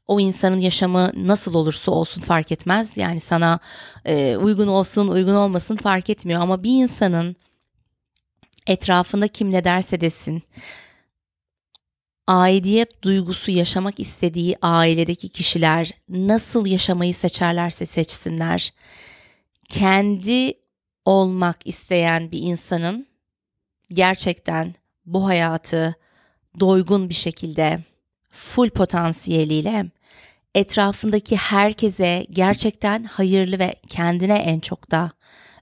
o 0.07 0.19
insanın 0.19 0.57
yaşamı 0.57 1.11
nasıl 1.15 1.53
olursa 1.53 1.91
olsun 1.91 2.21
fark 2.21 2.51
etmez. 2.51 2.97
Yani 2.97 3.19
sana 3.19 3.59
e, 4.05 4.37
uygun 4.37 4.67
olsun 4.67 5.07
uygun 5.07 5.35
olmasın 5.35 5.75
fark 5.75 6.09
etmiyor 6.09 6.41
ama 6.41 6.63
bir 6.63 6.83
insanın 6.83 7.35
etrafında 8.67 9.27
kim 9.27 9.51
ne 9.51 9.63
derse 9.63 10.01
desin 10.01 10.43
aidiyet 12.27 13.03
duygusu 13.03 13.51
yaşamak 13.51 13.99
istediği 13.99 14.57
ailedeki 14.61 15.29
kişiler 15.29 15.91
nasıl 16.09 16.65
yaşamayı 16.65 17.13
seçerlerse 17.13 17.85
seçsinler. 17.85 18.73
Kendi 19.69 20.53
olmak 21.05 21.67
isteyen 21.67 22.31
bir 22.31 22.39
insanın 22.39 23.07
gerçekten 23.91 24.75
bu 25.05 25.25
hayatı 25.25 25.95
doygun 26.59 27.09
bir 27.09 27.13
şekilde 27.13 27.83
full 28.33 28.69
potansiyeliyle 28.69 29.85
etrafındaki 30.55 31.35
herkese 31.35 32.25
gerçekten 32.29 33.03
hayırlı 33.03 33.59
ve 33.59 33.75
kendine 33.87 34.37
en 34.37 34.59
çok 34.59 34.91
da 34.91 35.11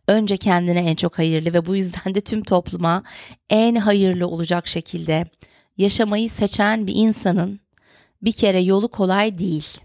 önce 0.08 0.38
kendine 0.38 0.80
en 0.80 0.96
çok 0.96 1.18
hayırlı 1.18 1.54
ve 1.54 1.66
bu 1.66 1.76
yüzden 1.76 2.16
de 2.16 2.22
tüm 2.22 2.44
topluma 2.44 3.04
en 3.50 3.76
hayırlı 3.76 4.28
olacak 4.28 4.68
şekilde 4.68 5.26
yaşamayı 5.78 6.30
seçen 6.30 6.88
bir 6.88 6.94
insanın 6.96 7.60
bir 8.22 8.32
kere 8.32 8.62
yolu 8.62 8.88
kolay 8.88 9.38
değil. 9.40 9.82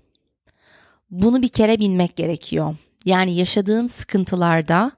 Bunu 1.11 1.43
bir 1.43 1.49
kere 1.49 1.79
bilmek 1.81 2.17
gerekiyor. 2.17 2.77
Yani 3.05 3.35
yaşadığın 3.35 3.87
sıkıntılarda 3.87 4.93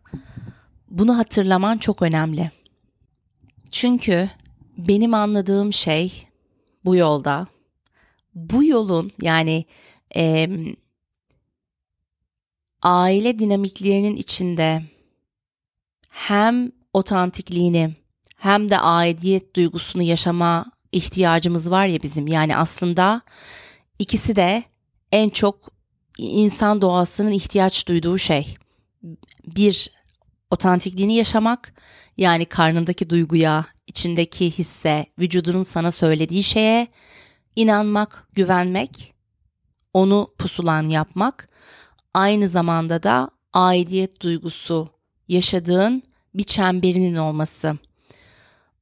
bunu 0.90 1.18
hatırlaman 1.18 1.78
çok 1.78 2.02
önemli. 2.02 2.50
Çünkü 3.70 4.30
benim 4.78 5.14
anladığım 5.14 5.72
şey 5.72 6.28
bu 6.84 6.96
yolda 6.96 7.46
bu 8.38 8.64
yolun 8.64 9.12
yani 9.22 9.64
e, 10.16 10.48
aile 12.82 13.38
dinamiklerinin 13.38 14.16
içinde 14.16 14.82
hem 16.10 16.72
otantikliğini 16.92 17.94
hem 18.36 18.70
de 18.70 18.78
aidiyet 18.78 19.56
duygusunu 19.56 20.02
yaşama 20.02 20.66
ihtiyacımız 20.92 21.70
var 21.70 21.86
ya 21.86 22.02
bizim. 22.02 22.26
Yani 22.26 22.56
aslında 22.56 23.22
ikisi 23.98 24.36
de 24.36 24.64
en 25.12 25.28
çok 25.28 25.68
insan 26.18 26.82
doğasının 26.82 27.30
ihtiyaç 27.30 27.88
duyduğu 27.88 28.18
şey. 28.18 28.56
Bir 29.46 29.90
otantikliğini 30.50 31.14
yaşamak 31.14 31.74
yani 32.16 32.46
karnındaki 32.46 33.10
duyguya, 33.10 33.66
içindeki 33.86 34.50
hisse, 34.50 35.06
vücudunun 35.18 35.62
sana 35.62 35.92
söylediği 35.92 36.42
şeye 36.42 36.88
inanmak, 37.58 38.28
güvenmek, 38.32 39.14
onu 39.94 40.34
pusulan 40.38 40.82
yapmak, 40.82 41.48
aynı 42.14 42.48
zamanda 42.48 43.02
da 43.02 43.30
aidiyet 43.52 44.22
duygusu 44.22 44.88
yaşadığın 45.28 46.02
bir 46.34 46.44
çemberinin 46.44 47.16
olması. 47.16 47.78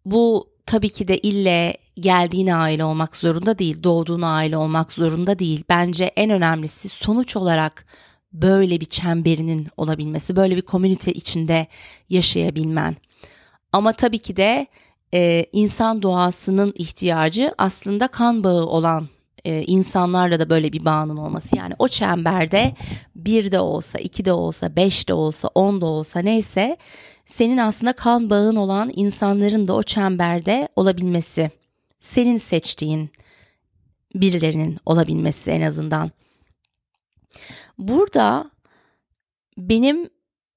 Bu 0.04 0.50
tabii 0.66 0.88
ki 0.88 1.09
de 1.09 1.18
ille 1.18 1.76
geldiğin 1.95 2.47
aile 2.47 2.85
olmak 2.85 3.16
zorunda 3.16 3.59
değil, 3.59 3.83
doğduğun 3.83 4.23
aile 4.23 4.56
olmak 4.56 4.92
zorunda 4.92 5.38
değil. 5.38 5.64
Bence 5.68 6.04
en 6.04 6.30
önemlisi 6.30 6.88
sonuç 6.88 7.37
olarak 7.37 7.87
böyle 8.33 8.80
bir 8.80 8.87
çemberinin 8.87 9.68
olabilmesi, 9.76 10.37
böyle 10.37 10.56
bir 10.56 10.62
komünite 10.62 11.12
içinde 11.12 11.66
yaşayabilmen. 12.09 12.97
Ama 13.73 13.92
tabii 13.92 14.18
ki 14.18 14.37
de 14.37 14.66
e, 15.16 15.46
insan 15.52 16.02
doğasının 16.02 16.73
ihtiyacı 16.76 17.54
aslında 17.58 18.08
kan 18.08 18.44
bağı 18.44 18.66
olan 18.66 19.08
e, 19.44 19.62
insanlarla 19.62 20.40
da 20.40 20.50
böyle 20.50 20.73
bir 20.73 20.85
bağının 20.85 21.16
olması. 21.16 21.56
Yani 21.56 21.75
o 21.78 21.88
çemberde 21.88 22.75
bir 23.16 23.52
de 23.52 23.61
olsa, 23.61 23.99
iki 23.99 24.25
de 24.25 24.32
olsa, 24.32 24.76
beş 24.76 25.08
de 25.08 25.14
olsa, 25.14 25.49
on 25.54 25.80
da 25.80 25.87
olsa 25.87 26.20
neyse 26.20 26.76
senin 27.26 27.58
aslında 27.58 27.92
kan 27.92 28.30
bağın 28.30 28.56
olan 28.56 28.90
insanların 28.94 29.68
da 29.68 29.75
o 29.75 29.82
çemberde 29.82 30.68
olabilmesi. 30.76 31.50
Senin 32.00 32.38
seçtiğin 32.38 33.11
birilerinin 34.14 34.78
olabilmesi 34.87 35.50
en 35.50 35.61
azından. 35.61 36.11
Burada 37.78 38.50
benim 39.58 40.11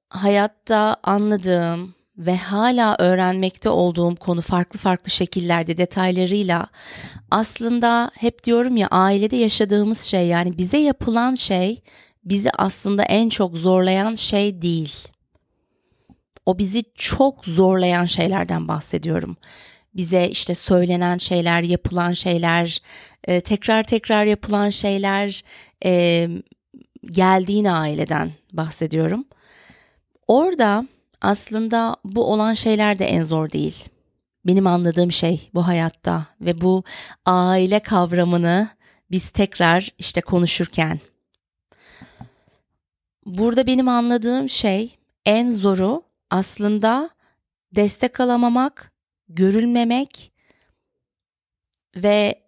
hayatta 0.10 0.98
anladığım 1.04 1.99
ve 2.20 2.38
hala 2.38 2.96
öğrenmekte 3.00 3.70
olduğum 3.70 4.16
konu 4.16 4.42
farklı 4.42 4.80
farklı 4.80 5.12
şekillerde 5.12 5.78
detaylarıyla 5.78 6.68
aslında 7.32 8.12
hep 8.16 8.44
diyorum 8.44 8.78
ya 8.78 8.88
ailede 8.92 9.36
yaşadığımız 9.36 10.02
şey 10.02 10.28
yani 10.28 10.58
bize 10.58 10.78
yapılan 10.78 11.36
şey 11.36 11.82
bizi 12.26 12.50
aslında 12.58 13.04
en 13.04 13.30
çok 13.30 13.56
zorlayan 13.58 14.14
şey 14.16 14.62
değil. 14.62 15.08
O 16.46 16.58
bizi 16.58 16.84
çok 16.96 17.46
zorlayan 17.46 18.06
şeylerden 18.06 18.68
bahsediyorum. 18.68 19.38
Bize 19.96 20.28
işte 20.30 20.56
söylenen 20.56 21.18
şeyler, 21.18 21.62
yapılan 21.62 22.14
şeyler, 22.14 22.82
e, 23.24 23.42
tekrar 23.42 23.84
tekrar 23.84 24.26
yapılan 24.26 24.70
şeyler, 24.70 25.44
e, 25.86 26.28
geldiğin 27.06 27.66
aileden 27.66 28.32
bahsediyorum. 28.54 29.26
Orada 30.28 30.86
aslında 31.22 31.96
bu 32.04 32.24
olan 32.32 32.54
şeyler 32.54 33.00
de 33.00 33.06
en 33.06 33.24
zor 33.24 33.52
değil. 33.52 33.90
Benim 34.46 34.68
anladığım 34.68 35.12
şey 35.12 35.50
bu 35.54 35.68
hayatta 35.68 36.26
ve 36.42 36.62
bu 36.62 36.84
aile 37.26 37.80
kavramını 37.80 38.68
biz 39.12 39.30
tekrar 39.30 39.90
işte 39.98 40.22
konuşurken 40.22 41.00
burada 43.38 43.68
benim 43.68 43.88
anladığım 43.88 44.50
şey 44.50 44.98
en 45.26 45.50
zoru 45.50 46.04
aslında 46.30 47.10
destek 47.76 48.20
alamamak, 48.20 48.92
görülmemek 49.30 50.32
ve 51.96 52.44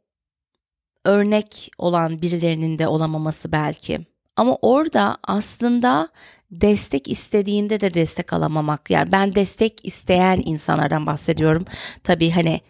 örnek 1.05 1.71
olan 1.77 2.21
birilerinin 2.21 2.79
de 2.79 2.87
olamaması 2.87 3.51
belki. 3.51 3.99
Ama 4.35 4.57
orada 4.61 5.17
aslında 5.23 6.09
destek 6.51 7.07
istediğinde 7.07 7.81
de 7.81 7.93
destek 7.93 8.33
alamamak. 8.33 8.89
Yani 8.89 9.11
ben 9.11 9.35
destek 9.35 9.85
isteyen 9.85 10.41
insanlardan 10.45 11.05
bahsediyorum. 11.05 11.65
Tabii 12.03 12.31
hani 12.31 12.61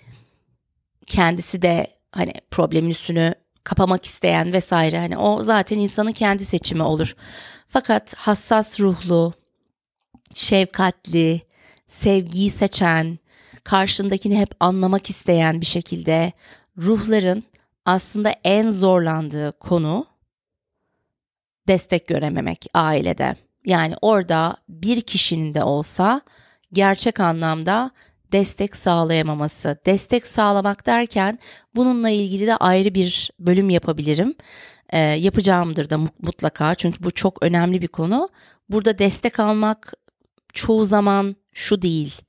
kendisi 1.07 1.61
de 1.61 1.87
hani 2.11 2.33
problemin 2.51 2.89
üstünü 2.89 3.35
kapamak 3.63 4.05
isteyen 4.05 4.53
vesaire 4.53 4.99
hani 4.99 5.17
o 5.17 5.41
zaten 5.41 5.79
insanın 5.79 6.11
kendi 6.11 6.45
seçimi 6.45 6.83
olur. 6.83 7.15
Fakat 7.67 8.13
hassas 8.15 8.79
ruhlu, 8.79 9.33
şefkatli, 10.31 11.41
sevgiyi 11.87 12.49
seçen, 12.49 13.19
karşındakini 13.63 14.39
hep 14.39 14.49
anlamak 14.59 15.09
isteyen 15.09 15.61
bir 15.61 15.65
şekilde 15.65 16.31
ruhların 16.77 17.43
aslında 17.85 18.35
en 18.43 18.69
zorlandığı 18.69 19.51
konu 19.59 20.05
destek 21.67 22.07
görememek 22.07 22.65
ailede. 22.73 23.35
Yani 23.65 23.95
orada 24.01 24.57
bir 24.69 25.01
kişinin 25.01 25.53
de 25.53 25.63
olsa 25.63 26.21
gerçek 26.73 27.19
anlamda 27.19 27.91
destek 28.31 28.75
sağlayamaması. 28.75 29.77
Destek 29.85 30.27
sağlamak 30.27 30.85
derken 30.85 31.39
bununla 31.75 32.09
ilgili 32.09 32.47
de 32.47 32.55
ayrı 32.55 32.93
bir 32.93 33.31
bölüm 33.39 33.69
yapabilirim. 33.69 34.35
Ee, 34.89 34.99
yapacağımdır 34.99 35.89
da 35.89 35.97
mutlaka 35.97 36.75
çünkü 36.75 37.03
bu 37.03 37.11
çok 37.11 37.43
önemli 37.43 37.81
bir 37.81 37.87
konu. 37.87 38.29
Burada 38.69 38.99
destek 38.99 39.39
almak 39.39 39.93
çoğu 40.53 40.85
zaman 40.85 41.35
şu 41.51 41.81
değil. 41.81 42.21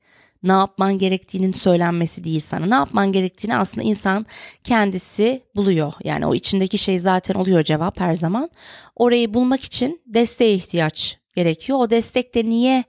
Ne 0.42 0.52
yapman 0.52 0.98
gerektiğinin 0.98 1.52
söylenmesi 1.52 2.24
değil 2.24 2.40
sana. 2.40 2.66
Ne 2.66 2.74
yapman 2.74 3.12
gerektiğini 3.12 3.56
aslında 3.56 3.86
insan 3.86 4.26
kendisi 4.64 5.42
buluyor. 5.56 5.92
Yani 6.04 6.26
o 6.26 6.34
içindeki 6.34 6.78
şey 6.78 6.98
zaten 6.98 7.34
oluyor 7.34 7.62
cevap 7.62 8.00
her 8.00 8.14
zaman. 8.14 8.50
Orayı 8.96 9.34
bulmak 9.34 9.64
için 9.64 10.02
desteğe 10.06 10.54
ihtiyaç 10.54 11.21
gerekiyor. 11.34 11.78
O 11.78 11.90
destek 11.90 12.34
de 12.34 12.44
niye 12.48 12.84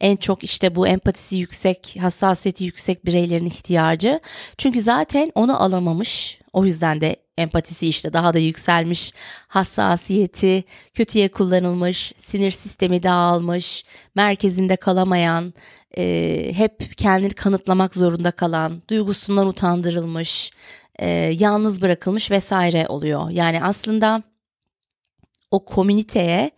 en 0.00 0.16
çok 0.16 0.44
işte 0.44 0.74
bu 0.74 0.86
empatisi 0.86 1.36
yüksek, 1.36 1.96
hassasiyeti 2.00 2.64
yüksek 2.64 3.06
bireylerin 3.06 3.46
ihtiyacı? 3.46 4.20
Çünkü 4.58 4.80
zaten 4.80 5.32
onu 5.34 5.62
alamamış. 5.62 6.40
O 6.52 6.64
yüzden 6.64 7.00
de 7.00 7.16
empatisi 7.38 7.88
işte 7.88 8.12
daha 8.12 8.34
da 8.34 8.38
yükselmiş, 8.38 9.12
hassasiyeti 9.48 10.64
kötüye 10.94 11.28
kullanılmış, 11.28 12.12
sinir 12.18 12.50
sistemi 12.50 13.02
dağılmış, 13.02 13.84
merkezinde 14.14 14.76
kalamayan, 14.76 15.54
e, 15.98 16.52
hep 16.54 16.96
kendini 16.96 17.32
kanıtlamak 17.32 17.94
zorunda 17.94 18.30
kalan, 18.30 18.82
duygusundan 18.90 19.46
utandırılmış, 19.46 20.50
e, 20.98 21.08
yalnız 21.38 21.82
bırakılmış 21.82 22.30
vesaire 22.30 22.86
oluyor. 22.88 23.30
Yani 23.30 23.62
aslında 23.62 24.22
o 25.50 25.64
komüniteye 25.64 26.50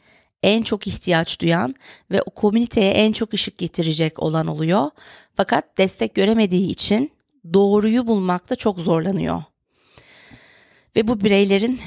en 0.43 0.63
çok 0.63 0.87
ihtiyaç 0.87 1.41
duyan 1.41 1.75
ve 2.11 2.23
o 2.23 2.31
komüniteye 2.31 2.93
en 2.93 3.13
çok 3.13 3.35
ışık 3.35 3.59
getirecek 3.59 4.23
olan 4.23 4.47
oluyor. 4.47 4.91
Fakat 5.37 5.79
destek 5.79 6.15
göremediği 6.15 6.71
için 6.71 7.13
doğruyu 7.55 8.07
bulmakta 8.07 8.57
çok 8.57 8.79
zorlanıyor. 8.79 9.43
Ve 10.97 11.09
bu 11.09 11.21
bireylerin 11.21 11.81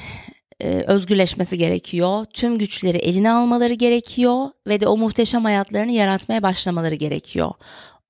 e, 0.59 0.67
özgürleşmesi 0.67 1.57
gerekiyor. 1.57 2.25
Tüm 2.33 2.57
güçleri 2.57 2.97
eline 2.97 3.31
almaları 3.31 3.73
gerekiyor 3.73 4.47
ve 4.67 4.81
de 4.81 4.87
o 4.87 4.97
muhteşem 4.97 5.43
hayatlarını 5.43 5.91
yaratmaya 5.91 6.43
başlamaları 6.43 6.95
gerekiyor. 6.95 7.51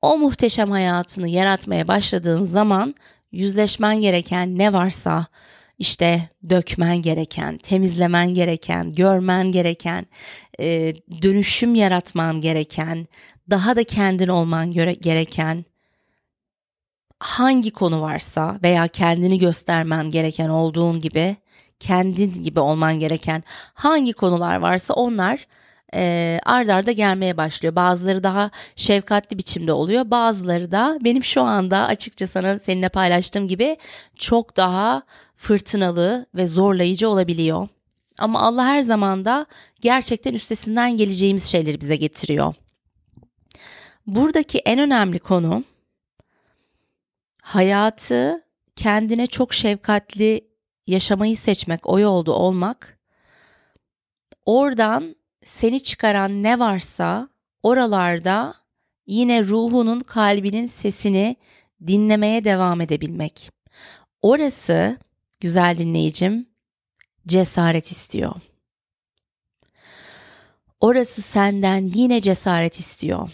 O 0.02 0.18
muhteşem 0.18 0.72
hayatını 0.72 1.30
yaratmaya 1.30 1.88
başladığın 1.88 2.44
zaman 2.44 2.96
yüzleşmen 3.32 4.02
gereken 4.02 4.58
ne 4.58 4.74
varsa 4.74 5.26
işte 5.80 6.30
dökmen 6.50 7.01
gereken, 7.01 7.58
temizlemen 7.58 8.34
gereken, 8.34 8.96
görmen 8.96 9.51
gereken, 9.51 10.06
e, 10.60 10.94
dönüşüm 11.22 11.75
yaratman 11.75 12.42
gereken, 12.42 13.08
daha 13.50 13.75
da 13.75 13.84
kendin 13.84 14.27
olman 14.27 14.72
gereken 15.01 15.65
hangi 17.20 17.72
konu 17.72 18.01
varsa 18.01 18.60
veya 18.63 18.88
kendini 18.88 19.39
göstermen 19.39 20.10
gereken 20.10 20.50
olduğun 20.50 21.01
gibi 21.01 21.36
kendin 21.80 22.44
gibi 22.44 22.60
olman 22.60 23.00
gereken 23.00 23.44
hangi 23.74 24.13
konular 24.13 24.56
varsa 24.56 24.94
onlar 24.94 25.48
e, 25.96 26.39
ard 26.46 26.68
arda 26.68 26.92
gelmeye 26.92 27.38
başlıyor. 27.38 27.75
Bazıları 27.75 28.24
daha 28.24 28.51
şefkatli 28.75 29.38
biçimde 29.38 29.74
oluyor. 29.74 30.12
Bazıları 30.12 30.72
da 30.72 30.98
benim 31.01 31.24
şu 31.24 31.42
anda 31.42 31.77
açıkça 31.77 32.27
sana 32.27 32.60
seninle 32.60 32.89
paylaştığım 32.89 33.48
gibi 33.48 33.77
çok 34.15 34.58
daha 34.58 35.03
fırtınalı 35.44 36.26
ve 36.36 36.48
zorlayıcı 36.48 37.10
olabiliyor. 37.10 37.68
Ama 38.20 38.42
Allah 38.42 38.66
her 38.66 38.82
zaman 38.82 39.26
da 39.26 39.46
gerçekten 39.82 40.34
üstesinden 40.34 40.98
geleceğimiz 40.98 41.44
şeyleri 41.44 41.82
bize 41.82 41.96
getiriyor. 41.96 42.56
Buradaki 44.08 44.60
en 44.60 44.80
önemli 44.80 45.20
konu 45.20 45.64
hayatı 47.42 48.44
kendine 48.76 49.28
çok 49.28 49.54
şefkatli 49.54 50.48
yaşamayı 50.88 51.38
seçmek, 51.38 51.90
o 51.90 52.00
yolda 52.00 52.32
olmak. 52.32 53.00
Oradan 54.46 55.16
seni 55.44 55.84
çıkaran 55.84 56.44
ne 56.44 56.60
varsa 56.60 57.30
oralarda 57.64 58.56
yine 59.08 59.44
ruhunun, 59.44 60.00
kalbinin 60.00 60.68
sesini 60.68 61.36
dinlemeye 61.88 62.44
devam 62.44 62.82
edebilmek. 62.82 63.52
Orası 64.22 64.98
güzel 65.44 65.78
dinleyicim 65.78 66.50
cesaret 67.28 67.92
istiyor. 67.92 68.36
Orası 70.80 71.22
senden 71.22 71.86
yine 71.86 72.22
cesaret 72.22 72.80
istiyor. 72.80 73.32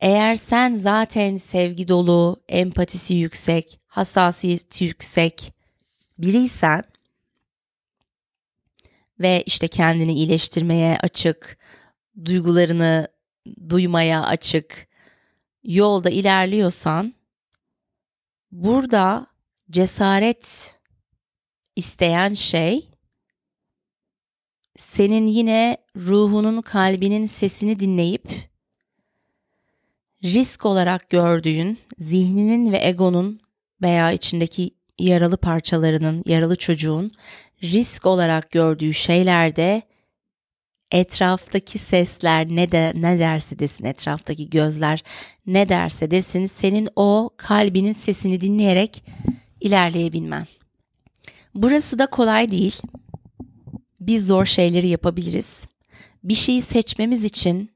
Eğer 0.00 0.36
sen 0.36 0.74
zaten 0.74 1.36
sevgi 1.36 1.88
dolu, 1.88 2.42
empatisi 2.48 3.14
yüksek, 3.14 3.80
hassasiyeti 3.86 4.84
yüksek 4.84 5.54
biriysen 6.18 6.82
ve 9.20 9.42
işte 9.46 9.68
kendini 9.68 10.12
iyileştirmeye 10.12 10.98
açık, 10.98 11.58
duygularını 12.24 13.08
duymaya 13.68 14.22
açık 14.24 14.88
yolda 15.62 16.10
ilerliyorsan 16.10 17.14
burada 18.52 19.33
cesaret 19.70 20.74
isteyen 21.76 22.34
şey 22.34 22.88
senin 24.76 25.26
yine 25.26 25.76
ruhunun 25.96 26.62
kalbinin 26.62 27.26
sesini 27.26 27.80
dinleyip 27.80 28.28
risk 30.24 30.66
olarak 30.66 31.10
gördüğün 31.10 31.78
zihninin 31.98 32.72
ve 32.72 32.78
egonun 32.86 33.40
veya 33.82 34.12
içindeki 34.12 34.70
yaralı 34.98 35.36
parçalarının, 35.36 36.22
yaralı 36.26 36.56
çocuğun 36.56 37.12
risk 37.62 38.06
olarak 38.06 38.50
gördüğü 38.50 38.94
şeylerde 38.94 39.82
etraftaki 40.90 41.78
sesler 41.78 42.48
ne 42.48 42.72
de 42.72 42.92
ne 42.96 43.18
derse 43.18 43.58
desin 43.58 43.84
etraftaki 43.84 44.50
gözler 44.50 45.04
ne 45.46 45.68
derse 45.68 46.10
desin 46.10 46.46
senin 46.46 46.88
o 46.96 47.30
kalbinin 47.36 47.92
sesini 47.92 48.40
dinleyerek 48.40 49.04
ilerleyebilmen. 49.64 50.46
Burası 51.54 51.98
da 51.98 52.06
kolay 52.06 52.50
değil. 52.50 52.80
Biz 54.00 54.26
zor 54.26 54.46
şeyleri 54.46 54.88
yapabiliriz. 54.88 55.46
Bir 56.24 56.34
şeyi 56.34 56.62
seçmemiz 56.62 57.24
için 57.24 57.70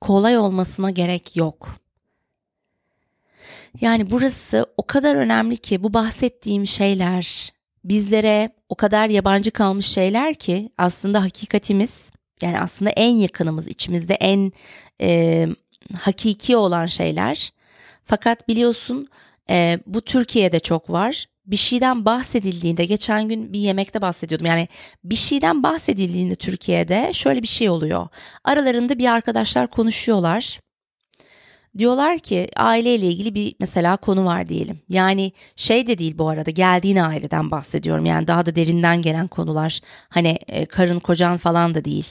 kolay 0.00 0.38
olmasına 0.38 0.90
gerek 0.90 1.36
yok. 1.36 1.80
Yani 3.80 4.10
burası 4.10 4.66
o 4.76 4.86
kadar 4.86 5.16
önemli 5.16 5.56
ki 5.56 5.82
bu 5.82 5.94
bahsettiğim 5.94 6.66
şeyler 6.66 7.52
bizlere 7.84 8.50
o 8.68 8.74
kadar 8.74 9.08
yabancı 9.08 9.50
kalmış 9.50 9.86
şeyler 9.86 10.34
ki 10.34 10.70
aslında 10.78 11.22
hakikatimiz 11.22 12.10
yani 12.42 12.60
aslında 12.60 12.90
en 12.90 13.10
yakınımız 13.10 13.68
içimizde 13.68 14.14
en 14.14 14.52
e, 15.00 15.48
hakiki 15.98 16.56
olan 16.56 16.86
şeyler. 16.86 17.52
Fakat 18.04 18.48
biliyorsun 18.48 19.08
e, 19.50 19.78
bu 19.86 20.00
Türkiye'de 20.00 20.60
çok 20.60 20.90
var. 20.90 21.26
Bir 21.46 21.56
şeyden 21.56 22.04
bahsedildiğinde 22.04 22.84
geçen 22.84 23.28
gün 23.28 23.52
bir 23.52 23.58
yemekte 23.58 24.02
bahsediyordum. 24.02 24.46
Yani 24.46 24.68
bir 25.04 25.16
şeyden 25.16 25.62
bahsedildiğinde 25.62 26.34
Türkiye'de 26.34 27.10
şöyle 27.14 27.42
bir 27.42 27.48
şey 27.48 27.70
oluyor. 27.70 28.08
Aralarında 28.44 28.98
bir 28.98 29.12
arkadaşlar 29.12 29.66
konuşuyorlar. 29.66 30.60
Diyorlar 31.78 32.18
ki 32.18 32.48
aileyle 32.56 33.06
ilgili 33.06 33.34
bir 33.34 33.54
mesela 33.60 33.96
konu 33.96 34.24
var 34.24 34.48
diyelim. 34.48 34.80
Yani 34.88 35.32
şey 35.56 35.86
de 35.86 35.98
değil 35.98 36.18
bu 36.18 36.28
arada 36.28 36.50
geldiğin 36.50 36.96
aileden 36.96 37.50
bahsediyorum. 37.50 38.04
Yani 38.04 38.26
daha 38.26 38.46
da 38.46 38.54
derinden 38.54 39.02
gelen 39.02 39.28
konular. 39.28 39.80
Hani 40.08 40.38
e, 40.48 40.66
karın 40.66 40.98
kocan 40.98 41.36
falan 41.36 41.74
da 41.74 41.84
değil. 41.84 42.06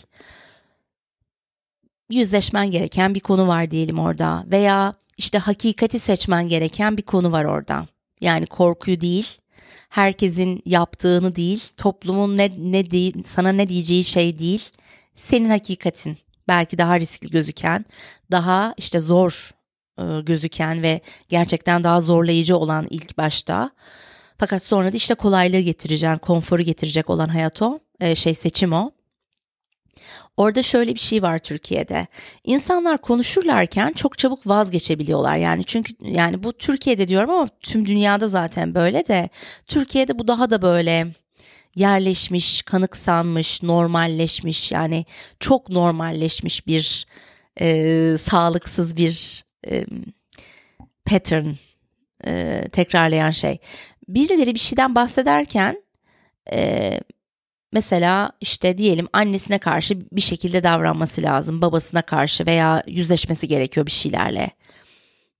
Yüzleşmen 2.10 2.72
gereken 2.72 3.16
bir 3.16 3.20
konu 3.20 3.48
var 3.48 3.72
diyelim 3.72 4.00
orada. 4.00 4.44
Veya 4.48 4.94
işte 5.20 5.38
hakikati 5.38 6.00
seçmen 6.00 6.48
gereken 6.48 6.98
bir 6.98 7.02
konu 7.02 7.32
var 7.32 7.46
orada. 7.46 7.88
Yani 8.22 8.46
korkuyu 8.46 9.02
değil, 9.02 9.38
herkesin 9.90 10.62
yaptığını 10.66 11.36
değil, 11.36 11.64
toplumun 11.78 12.38
ne 12.38 12.52
ne 12.58 12.92
değil, 12.92 13.24
sana 13.28 13.52
ne 13.52 13.70
diyeceği 13.70 14.04
şey 14.04 14.40
değil, 14.40 14.70
senin 15.16 15.50
hakikatin. 15.50 16.18
Belki 16.48 16.78
daha 16.78 17.00
riskli 17.00 17.30
gözüken, 17.30 17.86
daha 18.32 18.74
işte 18.78 19.00
zor 19.00 19.52
e, 20.00 20.04
gözüken 20.22 20.84
ve 20.84 21.02
gerçekten 21.30 21.84
daha 21.84 22.02
zorlayıcı 22.02 22.58
olan 22.58 22.88
ilk 22.90 23.18
başta. 23.18 23.72
Fakat 24.38 24.64
sonra 24.64 24.94
da 24.94 24.98
işte 24.98 25.16
kolaylığı 25.16 25.60
getireceğin, 25.60 26.18
konforu 26.18 26.62
getirecek 26.62 27.10
olan 27.10 27.30
hayat 27.30 27.62
o, 27.62 27.80
e, 28.00 28.16
şey 28.16 28.34
seçim 28.34 28.74
o. 28.74 28.92
Orada 30.40 30.64
şöyle 30.64 30.94
bir 30.96 31.00
şey 31.00 31.22
var 31.22 31.40
Türkiye'de. 31.40 32.08
İnsanlar 32.44 32.98
konuşurlarken 32.98 33.94
çok 33.94 34.18
çabuk 34.18 34.48
vazgeçebiliyorlar. 34.48 35.38
Yani 35.38 35.64
çünkü 35.66 35.94
yani 36.02 36.44
bu 36.44 36.54
Türkiye'de 36.54 37.08
diyorum 37.08 37.30
ama 37.30 37.48
tüm 37.60 37.86
dünyada 37.86 38.28
zaten 38.28 38.76
böyle 38.76 39.08
de 39.08 39.30
Türkiye'de 39.68 40.20
bu 40.20 40.28
daha 40.28 40.50
da 40.50 40.62
böyle 40.62 41.08
yerleşmiş, 41.76 42.62
kanıksanmış, 42.62 43.64
normalleşmiş 43.64 44.72
yani 44.72 45.06
çok 45.40 45.70
normalleşmiş 45.70 46.68
bir 46.68 47.06
e, 47.62 48.18
sağlıksız 48.18 48.98
bir 48.98 49.44
e, 49.68 49.86
pattern 51.06 51.48
e, 52.28 52.64
tekrarlayan 52.72 53.32
şey. 53.32 53.58
Birileri 54.08 54.54
bir 54.54 54.60
şeyden 54.60 54.96
bahsederken 54.96 55.84
e, 56.54 57.00
Mesela 57.72 58.32
işte 58.42 58.78
diyelim 58.78 59.08
annesine 59.14 59.58
karşı 59.58 60.02
bir 60.12 60.22
şekilde 60.22 60.64
davranması 60.64 61.22
lazım, 61.22 61.62
babasına 61.62 62.02
karşı 62.02 62.46
veya 62.46 62.84
yüzleşmesi 62.88 63.48
gerekiyor 63.48 63.86
bir 63.86 63.92
şeylerle. 63.92 64.52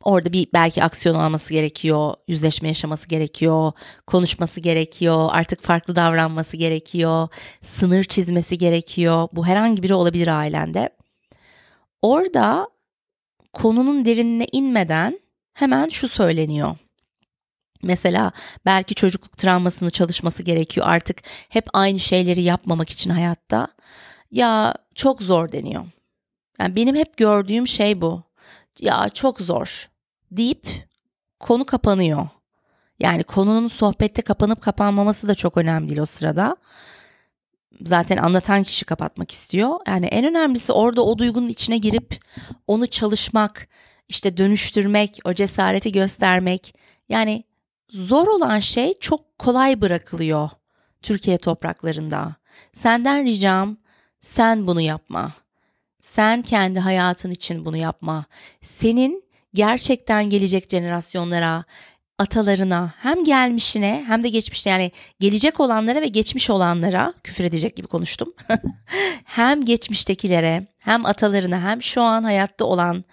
Orada 0.04 0.34
bir 0.34 0.48
belki 0.54 0.84
aksiyon 0.84 1.16
alması 1.16 1.54
gerekiyor, 1.54 2.14
yüzleşme 2.28 2.68
yaşaması 2.68 3.08
gerekiyor, 3.08 3.72
konuşması 4.08 4.60
gerekiyor, 4.60 5.30
artık 5.32 5.64
farklı 5.64 5.96
davranması 5.96 6.58
gerekiyor, 6.58 7.28
sınır 7.64 8.04
çizmesi 8.04 8.58
gerekiyor. 8.58 9.28
Bu 9.34 9.46
herhangi 9.46 9.84
biri 9.84 9.94
olabilir 9.94 10.28
ailende. 10.28 10.90
Orada 12.02 12.70
konunun 13.54 14.06
derinine 14.06 14.46
inmeden 14.52 15.20
hemen 15.54 15.88
şu 15.88 16.10
söyleniyor. 16.10 16.76
Mesela 17.84 18.32
belki 18.66 18.96
çocukluk 18.96 19.38
travmasını 19.38 19.90
çalışması 19.90 20.44
gerekiyor 20.44 20.88
artık 20.90 21.22
hep 21.50 21.68
aynı 21.74 22.00
şeyleri 22.00 22.42
yapmamak 22.42 22.90
için 22.90 23.10
hayatta. 23.10 23.68
Ya 24.32 24.76
çok 24.96 25.22
zor 25.22 25.52
deniyor. 25.52 25.86
Yani 26.60 26.76
benim 26.76 26.96
hep 26.96 27.18
gördüğüm 27.18 27.68
şey 27.68 28.02
bu. 28.02 28.24
Ya 28.80 29.10
çok 29.14 29.40
zor 29.40 29.90
deyip 30.32 30.68
konu 31.40 31.66
kapanıyor. 31.66 32.28
Yani 33.00 33.24
konunun 33.24 33.68
sohbette 33.68 34.22
kapanıp 34.22 34.62
kapanmaması 34.62 35.28
da 35.28 35.36
çok 35.36 35.58
önemli 35.58 35.90
değil 35.90 36.00
o 36.00 36.06
sırada. 36.06 36.56
Zaten 37.82 38.18
anlatan 38.18 38.64
kişi 38.64 38.86
kapatmak 38.86 39.32
istiyor. 39.32 39.80
Yani 39.88 40.06
en 40.06 40.26
önemlisi 40.26 40.74
orada 40.74 41.06
o 41.06 41.18
duygunun 41.18 41.48
içine 41.48 41.78
girip 41.78 42.20
onu 42.68 42.88
çalışmak, 42.88 43.68
işte 44.10 44.38
dönüştürmek, 44.38 45.20
o 45.26 45.34
cesareti 45.34 45.92
göstermek. 45.92 46.76
Yani 47.10 47.44
zor 47.90 48.28
olan 48.28 48.60
şey 48.60 48.94
çok 49.00 49.40
kolay 49.40 49.82
bırakılıyor 49.82 50.50
Türkiye 51.02 51.38
topraklarında. 51.38 52.36
Senden 52.74 53.26
ricam 53.26 53.78
sen 54.22 54.68
bunu 54.68 54.82
yapma. 54.82 55.34
Sen 56.02 56.42
kendi 56.42 56.80
hayatın 56.80 57.32
için 57.32 57.66
bunu 57.66 57.78
yapma. 57.78 58.26
Senin 58.62 59.24
gerçekten 59.54 60.30
gelecek 60.30 60.70
jenerasyonlara, 60.72 61.64
atalarına 62.18 62.94
hem 62.98 63.24
gelmişine 63.24 64.04
hem 64.08 64.24
de 64.24 64.30
geçmişine 64.30 64.74
yani 64.74 64.92
gelecek 65.20 65.60
olanlara 65.60 66.02
ve 66.02 66.08
geçmiş 66.08 66.50
olanlara 66.50 67.14
küfür 67.24 67.44
edecek 67.44 67.76
gibi 67.76 67.88
konuştum. 67.88 68.34
hem 69.24 69.66
geçmiştekilere 69.66 70.68
hem 70.80 71.06
atalarına 71.06 71.62
hem 71.62 71.82
şu 71.82 72.02
an 72.02 72.24
hayatta 72.24 72.66
olan 72.66 73.04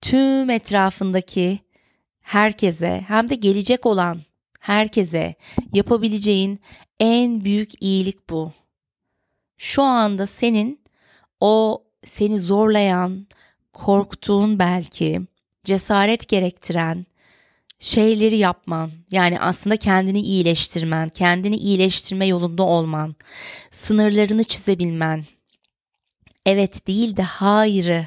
tüm 0.00 0.50
etrafındaki 0.50 1.58
herkese 2.22 3.04
hem 3.08 3.28
de 3.28 3.34
gelecek 3.34 3.86
olan 3.86 4.20
herkese 4.60 5.34
yapabileceğin 5.72 6.60
en 7.00 7.44
büyük 7.44 7.70
iyilik 7.80 8.30
bu. 8.30 8.52
Şu 9.56 9.82
anda 9.82 10.26
senin 10.26 10.80
o 11.40 11.84
seni 12.06 12.38
zorlayan, 12.38 13.26
korktuğun 13.72 14.58
belki, 14.58 15.20
cesaret 15.64 16.28
gerektiren 16.28 17.06
şeyleri 17.78 18.36
yapman. 18.36 18.90
Yani 19.10 19.40
aslında 19.40 19.76
kendini 19.76 20.20
iyileştirmen, 20.20 21.08
kendini 21.08 21.56
iyileştirme 21.56 22.26
yolunda 22.26 22.62
olman, 22.62 23.14
sınırlarını 23.70 24.44
çizebilmen. 24.44 25.24
Evet 26.46 26.86
değil 26.86 27.16
de 27.16 27.22
hayırı 27.22 28.06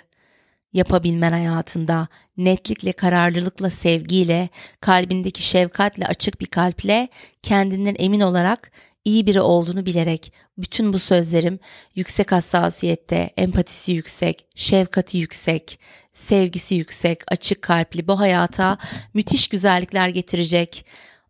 yapabilmen 0.75 1.31
hayatında 1.31 2.07
netlikle, 2.37 2.91
kararlılıkla, 2.91 3.69
sevgiyle, 3.69 4.49
kalbindeki 4.81 5.43
şefkatle, 5.43 6.07
açık 6.07 6.41
bir 6.41 6.45
kalple 6.45 7.07
kendinden 7.43 7.95
emin 7.99 8.19
olarak 8.19 8.71
iyi 9.05 9.27
biri 9.27 9.41
olduğunu 9.41 9.85
bilerek 9.85 10.33
bütün 10.57 10.93
bu 10.93 10.99
sözlerim 10.99 11.59
yüksek 11.95 12.31
hassasiyette, 12.31 13.29
empatisi 13.37 13.91
yüksek, 13.91 14.45
şefkati 14.55 15.17
yüksek, 15.17 15.79
sevgisi 16.13 16.75
yüksek, 16.75 17.23
açık 17.27 17.61
kalpli 17.61 18.07
bu 18.07 18.19
hayata 18.19 18.77
müthiş 19.13 19.47
güzellikler 19.47 20.09
getirecek 20.09 20.85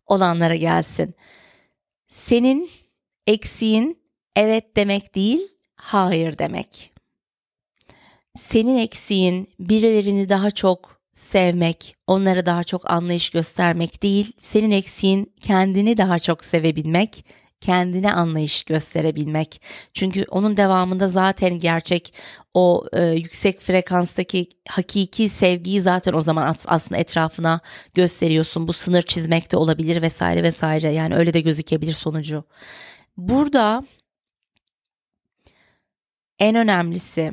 olanlara 0.06 0.54
gelsin. 0.54 1.14
Senin 2.08 2.70
eksiğin 3.26 3.98
evet 4.36 4.76
demek 4.76 5.14
değil, 5.14 5.40
hayır 5.76 6.38
demek. 6.38 6.95
Senin 8.38 8.78
eksiğin 8.78 9.48
birilerini 9.60 10.28
daha 10.28 10.50
çok 10.50 11.00
sevmek, 11.12 11.96
onlara 12.06 12.46
daha 12.46 12.64
çok 12.64 12.90
anlayış 12.90 13.30
göstermek 13.30 14.02
değil, 14.02 14.32
senin 14.40 14.70
eksiğin 14.70 15.32
kendini 15.40 15.98
daha 15.98 16.18
çok 16.18 16.44
sevebilmek, 16.44 17.24
kendine 17.60 18.12
anlayış 18.12 18.64
gösterebilmek. 18.64 19.62
Çünkü 19.94 20.24
onun 20.30 20.56
devamında 20.56 21.08
zaten 21.08 21.58
gerçek 21.58 22.14
o 22.54 22.86
e, 22.92 23.02
yüksek 23.04 23.60
frekanstaki 23.60 24.48
hakiki 24.68 25.28
sevgiyi 25.28 25.80
zaten 25.80 26.12
o 26.12 26.20
zaman 26.22 26.46
as- 26.46 26.64
aslında 26.66 27.00
etrafına 27.00 27.60
gösteriyorsun. 27.94 28.68
Bu 28.68 28.72
sınır 28.72 29.02
çizmek 29.02 29.52
de 29.52 29.56
olabilir 29.56 30.02
vesaire 30.02 30.42
vesaire. 30.42 30.88
Yani 30.92 31.16
öyle 31.16 31.34
de 31.34 31.40
gözükebilir 31.40 31.92
sonucu. 31.92 32.44
Burada 33.16 33.84
en 36.38 36.54
önemlisi 36.54 37.32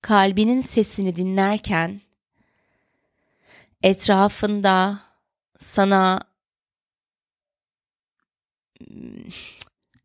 kalbinin 0.00 0.60
sesini 0.60 1.16
dinlerken 1.16 2.00
etrafında 3.82 5.00
sana 5.58 6.20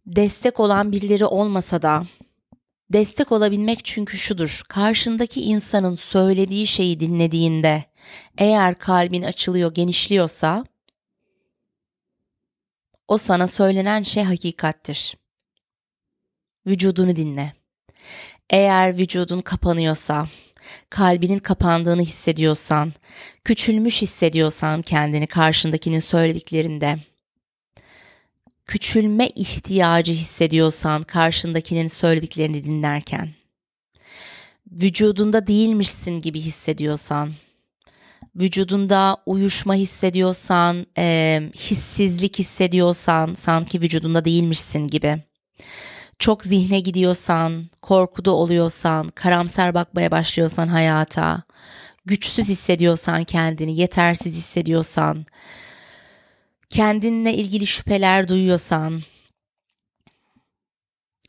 destek 0.06 0.60
olan 0.60 0.92
birileri 0.92 1.26
olmasa 1.26 1.82
da 1.82 2.06
destek 2.94 3.32
olabilmek 3.32 3.86
çünkü 3.86 4.18
şudur. 4.18 4.62
Karşındaki 4.70 5.42
insanın 5.42 5.96
söylediği 5.96 6.68
şeyi 6.68 7.00
dinlediğinde 7.00 7.86
eğer 8.38 8.76
kalbin 8.76 9.24
açılıyor, 9.24 9.74
genişliyorsa 9.74 10.66
o 13.08 13.18
sana 13.18 13.48
söylenen 13.48 14.04
şey 14.04 14.24
hakikattir. 14.24 15.18
Vücudunu 16.68 17.16
dinle. 17.16 17.54
Eğer 18.50 18.98
vücudun 18.98 19.40
kapanıyorsa, 19.40 20.28
kalbinin 20.90 21.40
kapandığını 21.40 22.02
hissediyorsan, 22.02 22.94
küçülmüş 23.44 24.02
hissediyorsan 24.02 24.82
kendini 24.82 25.28
karşındakinin 25.28 26.00
söylediklerinde, 26.00 26.98
küçülme 28.66 29.28
ihtiyacı 29.28 30.12
hissediyorsan 30.12 31.04
karşındakinin 31.04 31.88
söylediklerini 31.88 32.64
dinlerken, 32.64 33.30
vücudunda 34.72 35.48
değilmişsin 35.48 36.20
gibi 36.20 36.40
hissediyorsan, 36.40 37.34
vücudunda 38.36 39.18
uyuşma 39.26 39.76
hissediyorsan, 39.76 40.88
e, 40.98 41.42
hissizlik 41.56 42.40
hissediyorsan, 42.40 43.34
sanki 43.34 43.82
vücudunda 43.82 44.26
değilmişsin 44.26 44.88
gibi, 44.88 45.24
çok 46.20 46.44
zihne 46.44 46.80
gidiyorsan, 46.80 47.70
korkuda 47.82 48.32
oluyorsan, 48.32 49.10
karamsar 49.10 49.74
bakmaya 49.74 50.12
başlıyorsan 50.12 50.68
hayata, 50.68 51.44
güçsüz 52.06 52.50
hissediyorsan 52.50 53.24
kendini, 53.24 53.78
yetersiz 53.78 54.36
hissediyorsan, 54.36 55.26
kendinle 56.70 57.34
ilgili 57.34 57.68
şüpheler 57.68 58.28
duyuyorsan, 58.28 59.02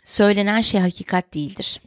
söylenen 0.04 0.60
şey 0.60 0.80
hakikat 0.80 1.34
değildir. 1.34 1.80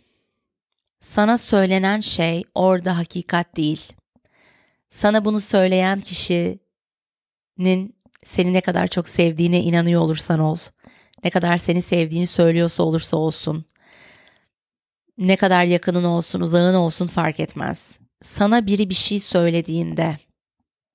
Sana 1.01 1.37
söylenen 1.37 1.99
şey 1.99 2.43
orada 2.55 2.97
hakikat 2.97 3.57
değil. 3.57 3.93
Sana 4.89 5.25
bunu 5.25 5.39
söyleyen 5.39 5.99
kişinin 5.99 6.59
seni 8.25 8.53
ne 8.53 8.61
kadar 8.61 8.87
çok 8.87 9.09
sevdiğine 9.09 9.61
inanıyor 9.61 10.01
olursan 10.01 10.39
ol. 10.39 10.57
Ne 11.23 11.29
kadar 11.29 11.57
seni 11.57 11.81
sevdiğini 11.81 12.27
söylüyorsa 12.27 12.83
olursa 12.83 13.17
olsun. 13.17 13.65
Ne 15.17 15.35
kadar 15.35 15.63
yakının 15.63 16.03
olsun, 16.03 16.41
uzağın 16.41 16.75
olsun 16.75 17.07
fark 17.07 17.39
etmez. 17.39 17.99
Sana 18.21 18.65
biri 18.65 18.89
bir 18.89 18.95
şey 18.95 19.19
söylediğinde 19.19 20.17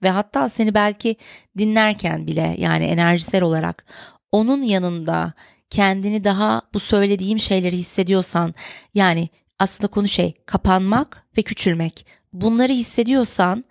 ve 0.02 0.10
hatta 0.10 0.48
seni 0.48 0.74
belki 0.74 1.16
dinlerken 1.58 2.26
bile 2.26 2.54
yani 2.58 2.84
enerjisel 2.84 3.42
olarak 3.42 3.84
onun 4.32 4.62
yanında 4.62 5.32
kendini 5.70 6.24
daha 6.24 6.62
bu 6.74 6.80
söylediğim 6.80 7.38
şeyleri 7.38 7.76
hissediyorsan 7.76 8.54
yani 8.94 9.28
aslında 9.58 9.88
konu 9.88 10.08
şey 10.08 10.34
kapanmak 10.46 11.26
ve 11.38 11.42
küçülmek 11.42 12.06
bunları 12.32 12.72
hissediyorsan 12.72 13.64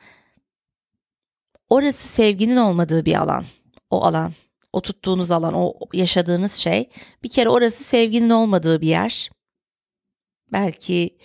orası 1.70 2.08
sevginin 2.08 2.58
olmadığı 2.58 3.06
bir 3.06 3.16
alan 3.16 3.46
o 3.90 4.04
alan 4.04 4.34
o 4.74 4.82
tuttuğunuz 4.82 5.32
alan 5.32 5.54
o 5.54 5.74
yaşadığınız 5.94 6.54
şey 6.54 6.90
bir 7.24 7.30
kere 7.30 7.50
orası 7.50 7.84
sevginin 7.84 8.30
olmadığı 8.30 8.82
bir 8.82 8.88
yer 8.88 9.30
belki 10.52 11.18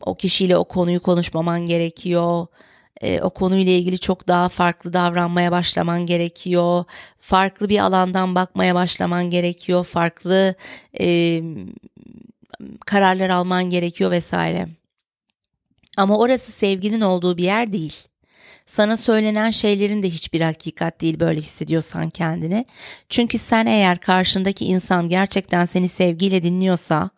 o 0.00 0.14
kişiyle 0.14 0.56
o 0.56 0.64
konuyu 0.64 1.00
konuşmaman 1.00 1.66
gerekiyor 1.66 2.46
e, 3.00 3.20
o 3.20 3.30
konuyla 3.30 3.72
ilgili 3.72 3.98
çok 3.98 4.28
daha 4.28 4.48
farklı 4.48 4.92
davranmaya 4.92 5.52
başlaman 5.52 6.06
gerekiyor. 6.06 6.84
Farklı 7.18 7.68
bir 7.68 7.78
alandan 7.78 8.34
bakmaya 8.34 8.74
başlaman 8.74 9.30
gerekiyor. 9.30 9.84
Farklı 9.84 10.54
e, 11.00 11.40
kararlar 12.86 13.30
alman 13.30 13.70
gerekiyor 13.70 14.10
vesaire. 14.10 14.68
Ama 15.96 16.18
orası 16.18 16.52
sevginin 16.52 17.00
olduğu 17.00 17.36
bir 17.36 17.44
yer 17.44 17.72
değil. 17.72 18.07
Sana 18.68 18.96
söylenen 18.96 19.50
şeylerin 19.50 20.02
de 20.02 20.10
hiçbir 20.10 20.40
hakikat 20.40 21.00
değil 21.00 21.20
böyle 21.20 21.40
hissediyorsan 21.40 22.10
kendini. 22.10 22.66
Çünkü 23.08 23.38
sen 23.38 23.66
eğer 23.66 23.98
karşındaki 23.98 24.64
insan 24.64 25.08
gerçekten 25.08 25.64
seni 25.64 25.88
sevgiyle 25.88 26.42
dinliyorsa 26.42 27.10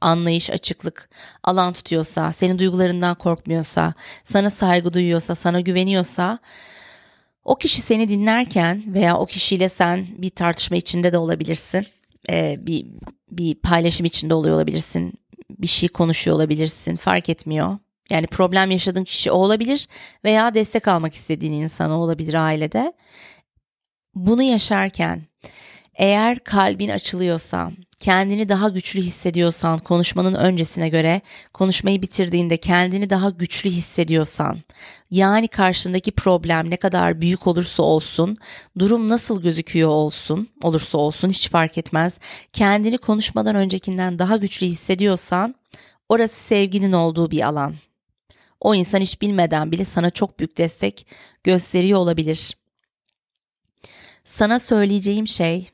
anlayış, 0.00 0.50
açıklık 0.50 1.10
alan 1.44 1.72
tutuyorsa, 1.72 2.32
senin 2.32 2.58
duygularından 2.58 3.14
korkmuyorsa, 3.14 3.94
sana 4.24 4.50
saygı 4.50 4.94
duyuyorsa, 4.94 5.34
sana 5.34 5.60
güveniyorsa 5.60 6.38
O 7.44 7.56
kişi 7.58 7.80
seni 7.82 8.08
dinlerken 8.08 8.94
veya 8.94 9.18
o 9.18 9.26
kişiyle 9.26 9.68
sen 9.68 10.06
bir 10.18 10.30
tartışma 10.30 10.76
içinde 10.76 11.12
de 11.12 11.18
olabilirsin. 11.18 11.86
Ee, 12.30 12.56
bir 12.58 12.86
bir 13.30 13.54
paylaşım 13.54 14.06
içinde 14.06 14.34
oluyor 14.34 14.56
olabilirsin. 14.56 15.14
Bir 15.50 15.66
şey 15.66 15.88
konuşuyor 15.88 16.36
olabilirsin. 16.36 16.96
Fark 16.96 17.28
etmiyor. 17.28 17.78
Yani 18.10 18.26
problem 18.26 18.70
yaşadığın 18.70 19.04
kişi 19.04 19.30
o 19.30 19.36
olabilir 19.36 19.88
veya 20.24 20.54
destek 20.54 20.88
almak 20.88 21.14
istediğin 21.14 21.52
insan 21.52 21.90
o 21.90 21.94
olabilir 21.94 22.34
ailede. 22.34 22.92
Bunu 24.14 24.42
yaşarken 24.42 25.22
eğer 25.94 26.38
kalbin 26.38 26.88
açılıyorsa, 26.88 27.72
kendini 27.98 28.48
daha 28.48 28.68
güçlü 28.68 29.00
hissediyorsan, 29.00 29.78
konuşmanın 29.78 30.34
öncesine 30.34 30.88
göre 30.88 31.20
konuşmayı 31.54 32.02
bitirdiğinde 32.02 32.56
kendini 32.56 33.10
daha 33.10 33.30
güçlü 33.30 33.70
hissediyorsan, 33.70 34.58
yani 35.10 35.48
karşındaki 35.48 36.12
problem 36.12 36.70
ne 36.70 36.76
kadar 36.76 37.20
büyük 37.20 37.46
olursa 37.46 37.82
olsun, 37.82 38.36
durum 38.78 39.08
nasıl 39.08 39.42
gözüküyor 39.42 39.88
olsun, 39.88 40.48
olursa 40.62 40.98
olsun 40.98 41.30
hiç 41.30 41.50
fark 41.50 41.78
etmez. 41.78 42.18
Kendini 42.52 42.98
konuşmadan 42.98 43.54
öncekinden 43.54 44.18
daha 44.18 44.36
güçlü 44.36 44.66
hissediyorsan, 44.66 45.54
orası 46.08 46.34
sevginin 46.34 46.92
olduğu 46.92 47.30
bir 47.30 47.40
alan. 47.40 47.74
O 48.60 48.74
insan 48.74 49.00
hiç 49.00 49.22
bilmeden 49.22 49.72
bile 49.72 49.84
sana 49.84 50.10
çok 50.10 50.38
büyük 50.38 50.58
destek 50.58 51.06
gösteriyor 51.44 51.98
olabilir. 51.98 52.56
Sana 54.24 54.60
söyleyeceğim 54.60 55.28
şey 55.28 55.70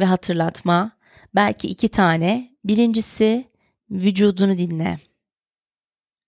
ve 0.00 0.04
hatırlatma 0.04 0.98
belki 1.34 1.68
iki 1.68 1.88
tane. 1.88 2.58
Birincisi 2.64 3.48
vücudunu 3.90 4.58
dinle. 4.58 4.98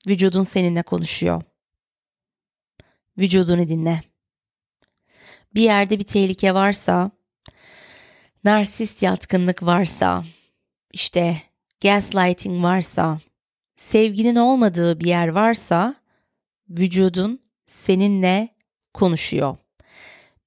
Vücudun 0.08 0.42
seninle 0.42 0.82
konuşuyor. 0.82 1.42
Vücudunu 3.18 3.68
dinle. 3.68 4.00
Bir 5.54 5.62
yerde 5.62 5.98
bir 5.98 6.04
tehlike 6.04 6.54
varsa, 6.54 7.10
narsist 8.44 9.02
yatkınlık 9.02 9.62
varsa, 9.62 10.24
işte 10.92 11.42
gaslighting 11.82 12.62
varsa, 12.64 13.20
sevginin 13.80 14.36
olmadığı 14.36 15.00
bir 15.00 15.06
yer 15.06 15.28
varsa 15.28 15.94
vücudun 16.68 17.40
seninle 17.66 18.48
konuşuyor. 18.94 19.56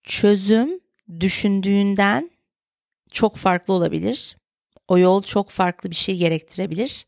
Çözüm 0.03 0.79
düşündüğünden 1.19 2.31
çok 3.11 3.35
farklı 3.35 3.73
olabilir. 3.73 4.37
O 4.87 4.97
yol 4.97 5.23
çok 5.23 5.49
farklı 5.49 5.89
bir 5.89 5.95
şey 5.95 6.17
gerektirebilir. 6.17 7.05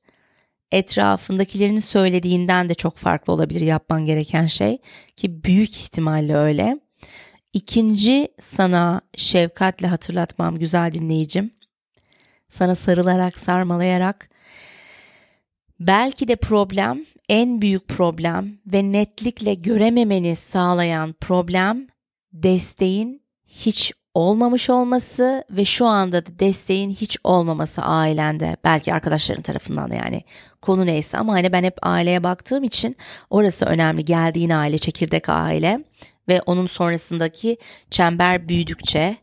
Etrafındakilerin 0.71 1.79
söylediğinden 1.79 2.69
de 2.69 2.73
çok 2.73 2.97
farklı 2.97 3.33
olabilir 3.33 3.61
yapman 3.61 4.05
gereken 4.05 4.47
şey 4.47 4.77
ki 5.15 5.43
büyük 5.43 5.77
ihtimalle 5.77 6.35
öyle. 6.35 6.79
İkinci 7.53 8.27
sana 8.39 9.01
şefkatle 9.17 9.87
hatırlatmam 9.87 10.59
güzel 10.59 10.93
dinleyicim. 10.93 11.53
Sana 12.49 12.75
sarılarak, 12.75 13.37
sarmalayarak 13.39 14.29
belki 15.79 16.27
de 16.27 16.35
problem 16.35 17.05
en 17.29 17.61
büyük 17.61 17.87
problem 17.87 18.57
ve 18.67 18.91
netlikle 18.91 19.53
görememeni 19.53 20.35
sağlayan 20.35 21.13
problem 21.13 21.87
desteğin 22.33 23.21
hiç 23.45 23.93
olmamış 24.13 24.69
olması 24.69 25.43
ve 25.49 25.65
şu 25.65 25.85
anda 25.85 26.25
da 26.25 26.39
desteğin 26.39 26.89
hiç 26.89 27.17
olmaması 27.23 27.81
ailende 27.81 28.55
belki 28.63 28.93
arkadaşların 28.93 29.41
tarafından 29.41 29.91
da 29.91 29.95
yani. 29.95 30.23
Konu 30.61 30.85
neyse 30.85 31.17
ama 31.17 31.33
hani 31.33 31.51
ben 31.51 31.63
hep 31.63 31.77
aileye 31.81 32.23
baktığım 32.23 32.63
için 32.63 32.95
orası 33.29 33.65
önemli. 33.65 34.05
Geldiğin 34.05 34.49
aile 34.49 34.77
çekirdek 34.77 35.29
aile 35.29 35.83
ve 36.27 36.41
onun 36.41 36.67
sonrasındaki 36.67 37.57
çember 37.91 38.47
büyüdükçe 38.47 39.17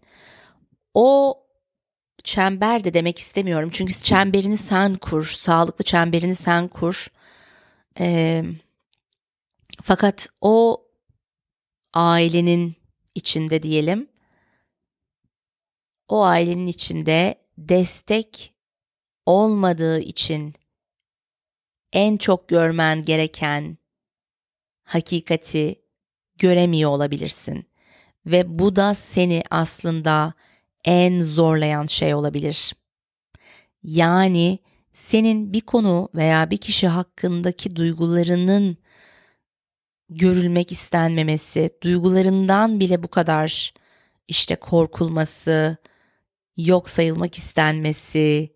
o 0.95 1.39
çember 2.25 2.85
de 2.85 2.95
demek 2.95 3.19
istemiyorum. 3.19 3.71
Çünkü 3.73 3.93
çemberini 3.93 4.57
sen 4.57 4.95
kur 4.95 5.25
sağlıklı 5.25 5.85
çemberini 5.85 6.35
sen 6.35 6.69
kur. 6.69 7.07
Ee, 7.99 8.45
fakat 9.83 10.29
o 10.41 10.87
ailenin 11.95 12.77
içinde 13.15 13.63
diyelim 13.63 14.09
o 16.13 16.23
ailenin 16.23 16.67
içinde 16.67 17.35
destek 17.59 18.55
olmadığı 19.27 20.01
için 20.01 20.55
en 21.93 22.17
çok 22.17 22.49
görmen 22.49 23.03
gereken 23.03 23.79
hakikati 24.85 25.83
göremiyor 26.39 26.91
olabilirsin. 26.91 27.67
Ve 28.27 28.59
bu 28.59 28.77
da 28.77 28.95
seni 28.95 29.43
aslında 29.51 30.35
en 30.85 31.21
zorlayan 31.21 31.87
şey 31.87 32.15
olabilir. 32.15 32.73
Yani 33.83 34.59
senin 34.93 35.53
bir 35.53 35.61
konu 35.61 36.09
veya 36.15 36.51
bir 36.51 36.57
kişi 36.57 36.89
hakkındaki 36.89 37.77
duygularının 37.77 38.77
görülmek 40.09 40.73
istenmemesi, 40.73 41.71
duygularından 41.83 42.81
bile 42.81 43.03
bu 43.03 43.09
kadar 43.09 43.75
işte 44.29 44.57
korkulması, 44.57 45.77
yok 46.57 46.89
sayılmak 46.89 47.39
istenmesi 47.39 48.53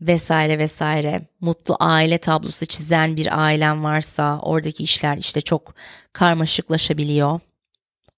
vesaire 0.00 0.58
vesaire. 0.58 1.28
Mutlu 1.40 1.76
aile 1.80 2.18
tablosu 2.18 2.66
çizen 2.66 3.16
bir 3.16 3.44
ailen 3.44 3.84
varsa 3.84 4.40
oradaki 4.40 4.82
işler 4.82 5.16
işte 5.16 5.40
çok 5.40 5.74
karmaşıklaşabiliyor. 6.12 7.40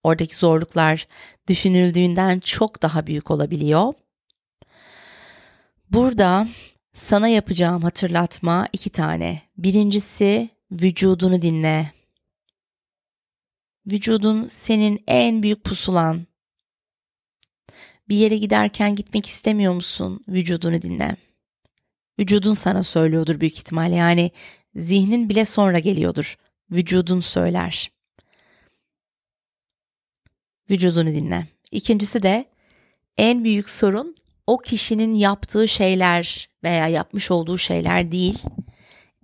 Oradaki 0.05 0.35
zorluklar 0.35 1.07
düşünüldüğünden 1.49 2.41
çok 2.41 2.83
daha 2.83 3.07
büyük 3.07 3.31
olabiliyor. 3.31 3.93
Burada 5.91 6.49
sana 6.93 7.29
yapacağım 7.29 7.83
hatırlatma 7.83 8.69
iki 8.73 8.91
tane. 8.91 9.43
Birincisi 9.59 10.49
vücudunu 10.71 11.43
dinle. 11.43 11.93
Vücudun 13.87 14.49
senin 14.49 15.05
en 15.07 15.43
büyük 15.43 15.65
pusulan, 15.65 16.27
bir 18.09 18.17
yere 18.17 18.37
giderken 18.37 18.95
gitmek 18.95 19.27
istemiyor 19.27 19.75
musun? 19.75 20.25
Vücudunu 20.29 20.83
dinle. 20.83 21.17
Vücudun 22.19 22.55
sana 22.55 22.83
söylüyordur 22.83 23.41
büyük 23.41 23.55
ihtimal. 23.55 23.93
Yani 23.93 24.31
zihnin 24.75 25.29
bile 25.29 25.45
sonra 25.45 25.79
geliyordur. 25.79 26.37
Vücudun 26.71 27.21
söyler. 27.21 27.91
Vücudunu 30.71 31.09
dinle. 31.09 31.47
İkincisi 31.71 32.23
de 32.23 32.45
en 33.17 33.45
büyük 33.45 33.71
sorun 33.71 34.17
o 34.47 34.59
kişinin 34.59 35.15
yaptığı 35.15 35.69
şeyler 35.69 36.49
veya 36.63 36.89
yapmış 36.89 37.31
olduğu 37.31 37.59
şeyler 37.59 38.13
değil. 38.13 38.39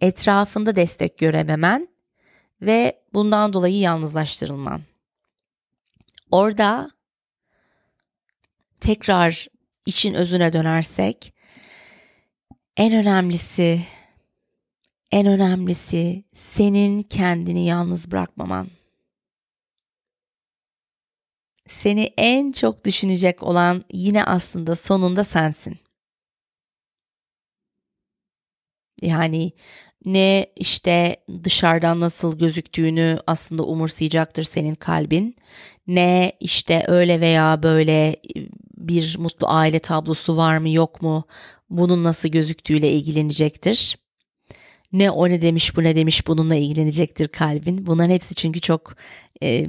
Etrafında 0.01 0.77
destek 0.77 1.19
görememen 1.19 1.89
ve 2.63 3.03
bundan 3.15 3.53
dolayı 3.53 3.79
yalnızlaştırılman. 3.79 4.83
Orada 6.31 6.91
tekrar 8.81 9.47
için 9.87 10.15
özüne 10.15 10.53
dönersek 10.53 11.35
en 12.77 12.93
önemlisi 12.95 13.83
en 15.11 15.27
önemlisi 15.27 16.25
senin 16.33 17.03
kendini 17.03 17.67
yalnız 17.67 18.11
bırakmaman. 18.11 18.76
Seni 21.69 22.05
en 22.17 22.53
çok 22.53 22.85
düşünecek 22.85 23.43
olan 23.43 23.85
yine 23.93 24.25
aslında 24.25 24.75
sonunda 24.77 25.25
sensin. 25.25 25.79
Yani 29.03 29.53
ne 30.05 30.47
işte 30.57 31.17
dışarıdan 31.45 32.01
nasıl 32.01 32.39
gözüktüğünü 32.39 33.19
aslında 33.27 33.63
umursayacaktır 33.65 34.45
senin 34.45 34.75
kalbin. 34.75 35.37
Ne 35.87 36.33
işte 36.41 36.85
öyle 36.89 37.21
veya 37.21 37.63
böyle 37.63 38.17
bir 38.77 39.19
mutlu 39.19 39.49
aile 39.49 39.79
tablosu 39.79 40.37
var 40.37 40.59
mı 40.59 40.71
yok 40.71 41.03
mu 41.03 41.25
bunun 41.71 42.05
nasıl 42.05 42.29
gözüktüğüyle 42.29 42.93
ilgilenecektir. 42.93 43.99
Ne 44.93 45.11
o 45.11 45.29
ne 45.29 45.43
demiş 45.43 45.77
bu 45.77 45.85
ne 45.85 45.97
demiş 45.97 46.27
bununla 46.27 46.55
ilgilenecektir 46.55 47.29
kalbin. 47.29 47.87
Bunların 47.87 48.11
hepsi 48.15 48.35
çünkü 48.35 48.61
çok 48.61 48.97
e, 49.43 49.67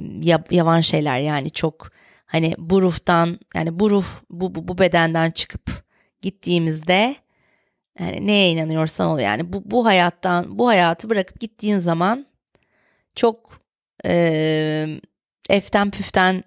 yavan 0.50 0.80
şeyler 0.80 1.18
yani 1.18 1.50
çok 1.50 1.90
hani 2.26 2.54
bu 2.58 2.82
ruhtan 2.82 3.40
yani 3.54 3.78
bu 3.78 3.90
ruh 3.90 4.06
bu, 4.30 4.54
bu, 4.54 4.68
bu 4.68 4.78
bedenden 4.78 5.30
çıkıp 5.30 5.84
gittiğimizde 6.22 7.16
yani 8.00 8.26
neye 8.26 8.50
inanıyorsan 8.50 9.08
ol 9.08 9.18
yani 9.18 9.52
bu, 9.52 9.62
bu 9.64 9.86
hayattan 9.86 10.58
bu 10.58 10.68
hayatı 10.68 11.10
bırakıp 11.10 11.40
gittiğin 11.40 11.78
zaman 11.78 12.26
çok 13.14 13.60
e, 14.06 15.00
eften 15.50 15.90
püften 15.90 16.44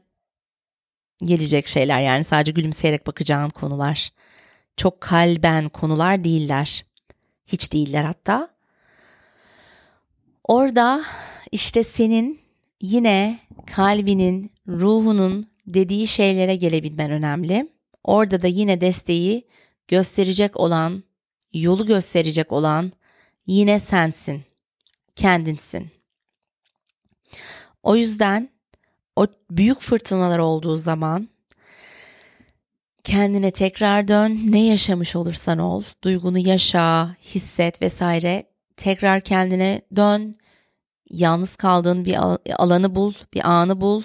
gelecek 1.23 1.67
şeyler 1.67 2.01
yani 2.01 2.23
sadece 2.23 2.51
gülümseyerek 2.51 3.07
bakacağın 3.07 3.49
konular. 3.49 4.11
Çok 4.77 5.01
kalben 5.01 5.69
konular 5.69 6.23
değiller. 6.23 6.85
Hiç 7.45 7.73
değiller 7.73 8.03
hatta. 8.03 8.50
Orada 10.51 11.03
işte 11.51 11.83
senin 11.83 12.41
yine 12.81 13.39
kalbinin, 13.65 14.51
ruhunun 14.67 15.47
dediği 15.67 16.07
şeylere 16.07 16.55
gelebilmen 16.55 17.11
önemli. 17.11 17.69
Orada 18.03 18.41
da 18.41 18.47
yine 18.47 18.81
desteği 18.81 19.47
gösterecek 19.87 20.57
olan, 20.57 21.03
yolu 21.53 21.85
gösterecek 21.85 22.51
olan 22.51 22.91
yine 23.47 23.79
sensin. 23.79 24.43
Kendinsin. 25.15 25.91
O 27.83 27.95
yüzden 27.95 28.49
o 29.15 29.27
büyük 29.51 29.79
fırtınalar 29.79 30.39
olduğu 30.39 30.75
zaman 30.75 31.29
kendine 33.03 33.51
tekrar 33.51 34.07
dön. 34.07 34.39
Ne 34.49 34.65
yaşamış 34.65 35.15
olursan 35.15 35.57
ol, 35.59 35.83
duygunu 36.03 36.39
yaşa, 36.39 37.15
hisset 37.21 37.81
vesaire. 37.81 38.43
Tekrar 38.77 39.21
kendine 39.21 39.81
dön. 39.95 40.33
Yalnız 41.11 41.55
kaldığın 41.55 42.05
bir 42.05 42.17
alanı 42.55 42.95
bul, 42.95 43.13
bir 43.33 43.49
anı 43.49 43.81
bul, 43.81 44.03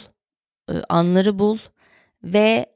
e, 0.70 0.72
anları 0.88 1.38
bul 1.38 1.58
ve 2.22 2.66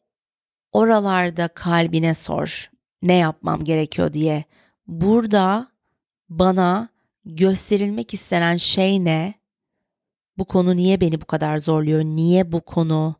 oralarda 0.72 1.48
kalbine 1.48 2.14
sor. 2.14 2.70
Ne 3.02 3.14
yapmam 3.14 3.64
gerekiyor 3.64 4.12
diye. 4.12 4.44
Burada 4.86 5.68
bana 6.28 6.88
gösterilmek 7.24 8.14
istenen 8.14 8.56
şey 8.56 9.04
ne? 9.04 9.34
Bu 10.38 10.44
konu 10.44 10.76
niye 10.76 11.00
beni 11.00 11.20
bu 11.20 11.24
kadar 11.24 11.58
zorluyor? 11.58 12.04
Niye 12.04 12.52
bu 12.52 12.60
konu 12.60 13.14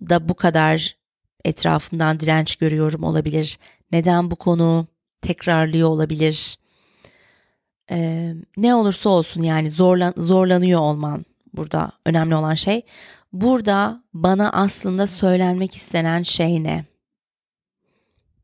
da 0.00 0.28
bu 0.28 0.34
kadar 0.34 0.96
etrafımdan 1.44 2.20
direnç 2.20 2.56
görüyorum 2.56 3.04
olabilir? 3.04 3.58
Neden 3.92 4.30
bu 4.30 4.36
konu 4.36 4.86
tekrarlıyor 5.22 5.88
olabilir? 5.88 6.58
Ee, 7.90 8.34
ne 8.56 8.74
olursa 8.74 9.08
olsun 9.08 9.42
yani 9.42 9.70
zorlan 9.70 10.14
zorlanıyor 10.16 10.80
olman 10.80 11.24
burada 11.54 11.92
önemli 12.06 12.34
olan 12.34 12.54
şey. 12.54 12.82
Burada 13.32 14.02
bana 14.14 14.50
aslında 14.52 15.06
söylenmek 15.06 15.76
istenen 15.76 16.22
şey 16.22 16.64
ne? 16.64 16.84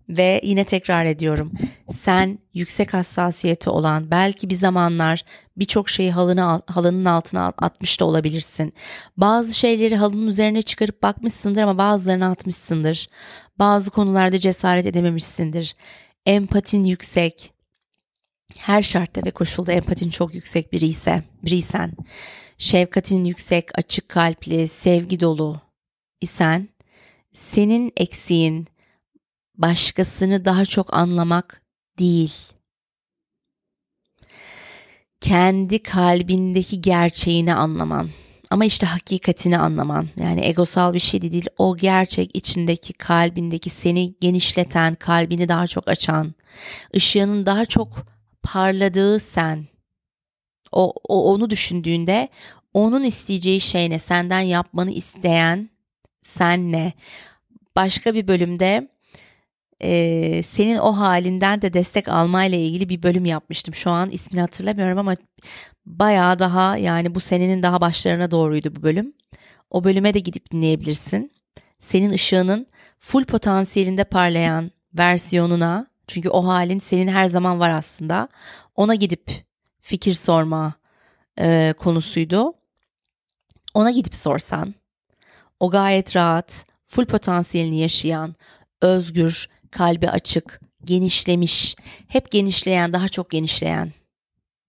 Ve 0.08 0.40
yine 0.44 0.64
tekrar 0.64 1.04
ediyorum. 1.04 1.52
Sen 1.90 2.38
yüksek 2.54 2.94
hassasiyeti 2.94 3.70
olan 3.70 4.10
belki 4.10 4.50
bir 4.50 4.54
zamanlar 4.54 5.24
birçok 5.56 5.88
şeyi 5.88 6.12
halını, 6.12 6.62
halının 6.66 7.04
altına 7.04 7.52
atmış 7.58 8.00
da 8.00 8.04
olabilirsin. 8.04 8.74
Bazı 9.16 9.54
şeyleri 9.54 9.96
halının 9.96 10.26
üzerine 10.26 10.62
çıkarıp 10.62 11.02
bakmışsındır 11.02 11.62
ama 11.62 11.78
bazılarını 11.78 12.28
atmışsındır. 12.30 13.08
Bazı 13.58 13.90
konularda 13.90 14.38
cesaret 14.38 14.86
edememişsindir. 14.86 15.76
Empatin 16.26 16.84
yüksek. 16.84 17.55
Her 18.54 18.82
şartta 18.82 19.20
ve 19.24 19.30
koşulda 19.30 19.72
empatin 19.72 20.10
çok 20.10 20.34
yüksek 20.34 20.72
biri 20.72 20.86
ise, 20.86 21.22
biriysen, 21.42 21.92
şefkatin 22.58 23.24
yüksek, 23.24 23.78
açık 23.78 24.08
kalpli, 24.08 24.68
sevgi 24.68 25.20
dolu 25.20 25.60
isen, 26.20 26.68
senin 27.32 27.92
eksiğin, 27.96 28.66
başkasını 29.54 30.44
daha 30.44 30.64
çok 30.64 30.94
anlamak 30.94 31.62
değil. 31.98 32.34
Kendi 35.20 35.82
kalbindeki 35.82 36.80
gerçeğini 36.80 37.54
anlaman. 37.54 38.10
Ama 38.50 38.64
işte 38.64 38.86
hakikatini 38.86 39.58
anlaman. 39.58 40.08
Yani 40.16 40.44
egosal 40.44 40.94
bir 40.94 40.98
şey 40.98 41.22
değil. 41.22 41.46
O 41.58 41.76
gerçek 41.76 42.30
içindeki 42.34 42.92
kalbindeki 42.92 43.70
seni 43.70 44.14
genişleten, 44.20 44.94
kalbini 44.94 45.48
daha 45.48 45.66
çok 45.66 45.88
açan, 45.88 46.34
ışığının 46.96 47.46
daha 47.46 47.66
çok 47.66 48.15
parladığı 48.46 49.20
sen. 49.20 49.66
O, 50.72 50.92
o 51.08 51.32
onu 51.32 51.50
düşündüğünde 51.50 52.28
onun 52.74 53.04
isteyeceği 53.04 53.60
şey 53.60 53.90
ne? 53.90 53.98
Senden 53.98 54.40
yapmanı 54.40 54.90
isteyen 54.90 55.70
sen 56.22 56.72
ne? 56.72 56.92
Başka 57.76 58.14
bir 58.14 58.28
bölümde 58.28 58.88
e, 59.82 60.42
senin 60.42 60.76
o 60.78 60.92
halinden 60.92 61.62
de 61.62 61.72
destek 61.72 62.08
almayla 62.08 62.58
ilgili 62.58 62.88
bir 62.88 63.02
bölüm 63.02 63.24
yapmıştım. 63.24 63.74
Şu 63.74 63.90
an 63.90 64.10
ismini 64.10 64.40
hatırlamıyorum 64.40 64.98
ama 64.98 65.14
bayağı 65.86 66.38
daha 66.38 66.76
yani 66.76 67.14
bu 67.14 67.20
senenin 67.20 67.62
daha 67.62 67.80
başlarına 67.80 68.30
doğruydu 68.30 68.76
bu 68.76 68.82
bölüm. 68.82 69.12
O 69.70 69.84
bölüme 69.84 70.14
de 70.14 70.18
gidip 70.18 70.52
dinleyebilirsin. 70.52 71.32
Senin 71.80 72.12
ışığının 72.12 72.66
full 72.98 73.24
potansiyelinde 73.24 74.04
parlayan 74.04 74.70
versiyonuna 74.94 75.86
çünkü 76.06 76.28
o 76.28 76.46
halin 76.46 76.78
senin 76.78 77.08
her 77.08 77.26
zaman 77.26 77.60
var 77.60 77.70
aslında. 77.70 78.28
Ona 78.76 78.94
gidip 78.94 79.30
fikir 79.80 80.14
sorma 80.14 80.74
e, 81.38 81.74
konusuydu. 81.78 82.52
Ona 83.74 83.90
gidip 83.90 84.14
sorsan 84.14 84.74
o 85.60 85.70
gayet 85.70 86.16
rahat, 86.16 86.64
full 86.86 87.06
potansiyelini 87.06 87.78
yaşayan, 87.78 88.34
özgür, 88.82 89.48
kalbi 89.70 90.10
açık, 90.10 90.60
genişlemiş, 90.84 91.76
hep 92.08 92.30
genişleyen, 92.30 92.92
daha 92.92 93.08
çok 93.08 93.30
genişleyen, 93.30 93.92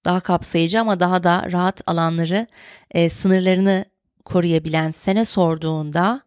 daha 0.05 0.19
kapsayıcı 0.19 0.81
ama 0.81 0.99
daha 0.99 1.23
da 1.23 1.51
rahat 1.51 1.81
alanları, 1.85 2.47
e, 2.91 3.09
sınırlarını 3.09 3.85
koruyabilen 4.25 4.91
sene 4.91 5.25
sorduğunda 5.25 6.21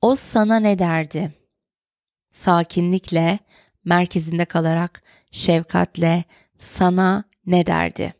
o 0.00 0.14
sana 0.16 0.56
ne 0.56 0.78
derdi? 0.78 1.32
Sakinlikle, 2.32 3.38
merkezinde 3.86 4.44
kalarak, 4.44 5.02
şefkatle 5.30 6.24
sana 6.58 7.24
ne 7.46 7.66
derdi? 7.66 8.14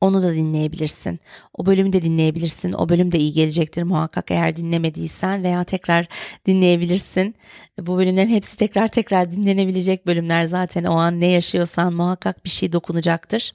Onu 0.00 0.22
da 0.22 0.34
dinleyebilirsin. 0.34 1.20
O 1.54 1.66
bölümü 1.66 1.92
de 1.92 2.02
dinleyebilirsin. 2.02 2.72
O 2.72 2.88
bölüm 2.88 3.12
de 3.12 3.18
iyi 3.18 3.32
gelecektir 3.32 3.82
muhakkak 3.82 4.30
eğer 4.30 4.56
dinlemediysen 4.56 5.42
veya 5.42 5.64
tekrar 5.64 6.06
dinleyebilirsin. 6.46 7.34
Bu 7.80 7.96
bölümlerin 7.96 8.28
hepsi 8.28 8.56
tekrar 8.56 8.88
tekrar 8.88 9.32
dinlenebilecek 9.32 10.06
bölümler 10.06 10.44
zaten 10.44 10.84
o 10.84 10.94
an 10.94 11.20
ne 11.20 11.26
yaşıyorsan 11.26 11.92
muhakkak 11.92 12.44
bir 12.44 12.50
şey 12.50 12.72
dokunacaktır. 12.72 13.52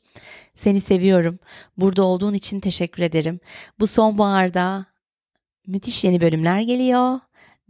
Seni 0.55 0.81
seviyorum. 0.81 1.39
Burada 1.77 2.03
olduğun 2.03 2.33
için 2.33 2.59
teşekkür 2.59 3.03
ederim. 3.03 3.39
Bu 3.79 3.87
sonbaharda 3.87 4.85
müthiş 5.67 6.03
yeni 6.03 6.21
bölümler 6.21 6.61
geliyor 6.61 7.19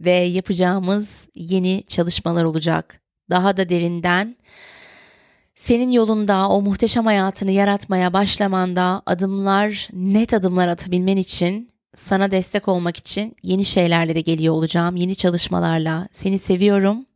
ve 0.02 0.10
yapacağımız 0.10 1.28
yeni 1.34 1.84
çalışmalar 1.88 2.44
olacak. 2.44 3.00
Daha 3.30 3.56
da 3.56 3.68
derinden 3.68 4.36
senin 5.54 5.90
yolunda 5.90 6.48
o 6.48 6.62
muhteşem 6.62 7.06
hayatını 7.06 7.50
yaratmaya 7.50 8.12
başlamanda 8.12 9.02
adımlar, 9.06 9.88
net 9.92 10.34
adımlar 10.34 10.68
atabilmen 10.68 11.16
için 11.16 11.70
sana 11.96 12.30
destek 12.30 12.68
olmak 12.68 12.96
için 12.96 13.36
yeni 13.42 13.64
şeylerle 13.64 14.14
de 14.14 14.20
geliyor 14.20 14.54
olacağım. 14.54 14.96
Yeni 14.96 15.16
çalışmalarla. 15.16 16.08
Seni 16.12 16.38
seviyorum. 16.38 17.06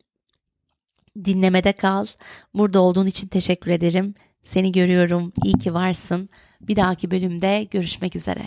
Dinlemede 1.24 1.72
kal. 1.72 2.06
Burada 2.54 2.80
olduğun 2.80 3.06
için 3.06 3.28
teşekkür 3.28 3.70
ederim. 3.70 4.14
Seni 4.42 4.72
görüyorum. 4.72 5.32
İyi 5.44 5.58
ki 5.58 5.74
varsın. 5.74 6.28
Bir 6.60 6.76
dahaki 6.76 7.10
bölümde 7.10 7.66
görüşmek 7.70 8.16
üzere. 8.16 8.44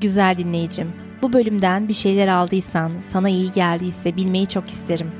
Güzel 0.00 0.38
dinleyicim, 0.38 0.92
bu 1.24 1.32
bölümden 1.32 1.88
bir 1.88 1.94
şeyler 1.94 2.28
aldıysan, 2.28 2.92
sana 3.12 3.28
iyi 3.28 3.50
geldiyse 3.50 4.16
bilmeyi 4.16 4.46
çok 4.46 4.70
isterim. 4.70 5.12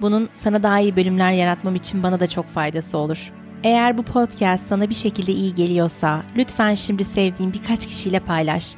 Bunun 0.00 0.28
sana 0.32 0.62
daha 0.62 0.80
iyi 0.80 0.96
bölümler 0.96 1.32
yaratmam 1.32 1.74
için 1.74 2.02
bana 2.02 2.20
da 2.20 2.26
çok 2.26 2.48
faydası 2.48 2.98
olur. 2.98 3.32
Eğer 3.64 3.98
bu 3.98 4.02
podcast 4.02 4.66
sana 4.66 4.90
bir 4.90 4.94
şekilde 4.94 5.32
iyi 5.32 5.54
geliyorsa 5.54 6.22
lütfen 6.36 6.74
şimdi 6.74 7.04
sevdiğin 7.04 7.52
birkaç 7.52 7.86
kişiyle 7.86 8.20
paylaş. 8.20 8.74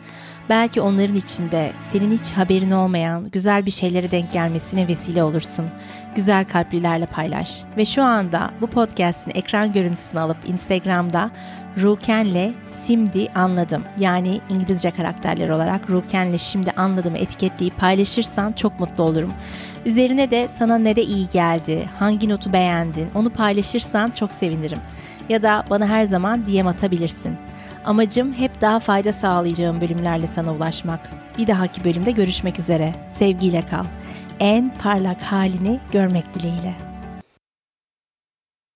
Belki 0.48 0.80
onların 0.80 1.16
içinde 1.16 1.72
senin 1.92 2.18
hiç 2.18 2.30
haberin 2.30 2.70
olmayan 2.70 3.30
güzel 3.30 3.66
bir 3.66 3.70
şeylere 3.70 4.10
denk 4.10 4.32
gelmesine 4.32 4.88
vesile 4.88 5.22
olursun. 5.22 5.64
Güzel 6.18 6.44
kalplilerle 6.44 7.06
paylaş. 7.06 7.62
Ve 7.76 7.84
şu 7.84 8.02
anda 8.02 8.50
bu 8.60 8.66
podcast'in 8.66 9.32
ekran 9.34 9.72
görüntüsünü 9.72 10.20
alıp 10.20 10.36
Instagram'da 10.46 11.30
Ruken'le 11.82 12.54
şimdi 12.86 13.28
anladım. 13.34 13.84
Yani 13.98 14.40
İngilizce 14.48 14.90
karakterler 14.90 15.48
olarak 15.48 15.90
Ruken'le 15.90 16.38
şimdi 16.38 16.70
anladımı 16.70 17.18
etiketleyip 17.18 17.78
paylaşırsan 17.78 18.52
çok 18.52 18.80
mutlu 18.80 19.04
olurum. 19.04 19.32
Üzerine 19.86 20.30
de 20.30 20.48
sana 20.58 20.78
nere 20.78 21.02
iyi 21.02 21.28
geldi, 21.28 21.88
hangi 21.98 22.28
notu 22.28 22.52
beğendin 22.52 23.08
onu 23.14 23.30
paylaşırsan 23.30 24.10
çok 24.10 24.32
sevinirim. 24.32 24.78
Ya 25.28 25.42
da 25.42 25.64
bana 25.70 25.86
her 25.86 26.04
zaman 26.04 26.46
DM 26.46 26.66
atabilirsin. 26.66 27.36
Amacım 27.84 28.34
hep 28.34 28.60
daha 28.60 28.78
fayda 28.78 29.12
sağlayacağım 29.12 29.80
bölümlerle 29.80 30.26
sana 30.26 30.54
ulaşmak. 30.54 31.00
Bir 31.38 31.46
dahaki 31.46 31.84
bölümde 31.84 32.10
görüşmek 32.10 32.58
üzere. 32.58 32.92
Sevgiyle 33.18 33.62
kal. 33.62 33.84
En 34.40 34.70
parlak 34.82 35.22
halini 35.22 35.80
görmek 35.92 36.34
dileğiyle. 36.34 36.87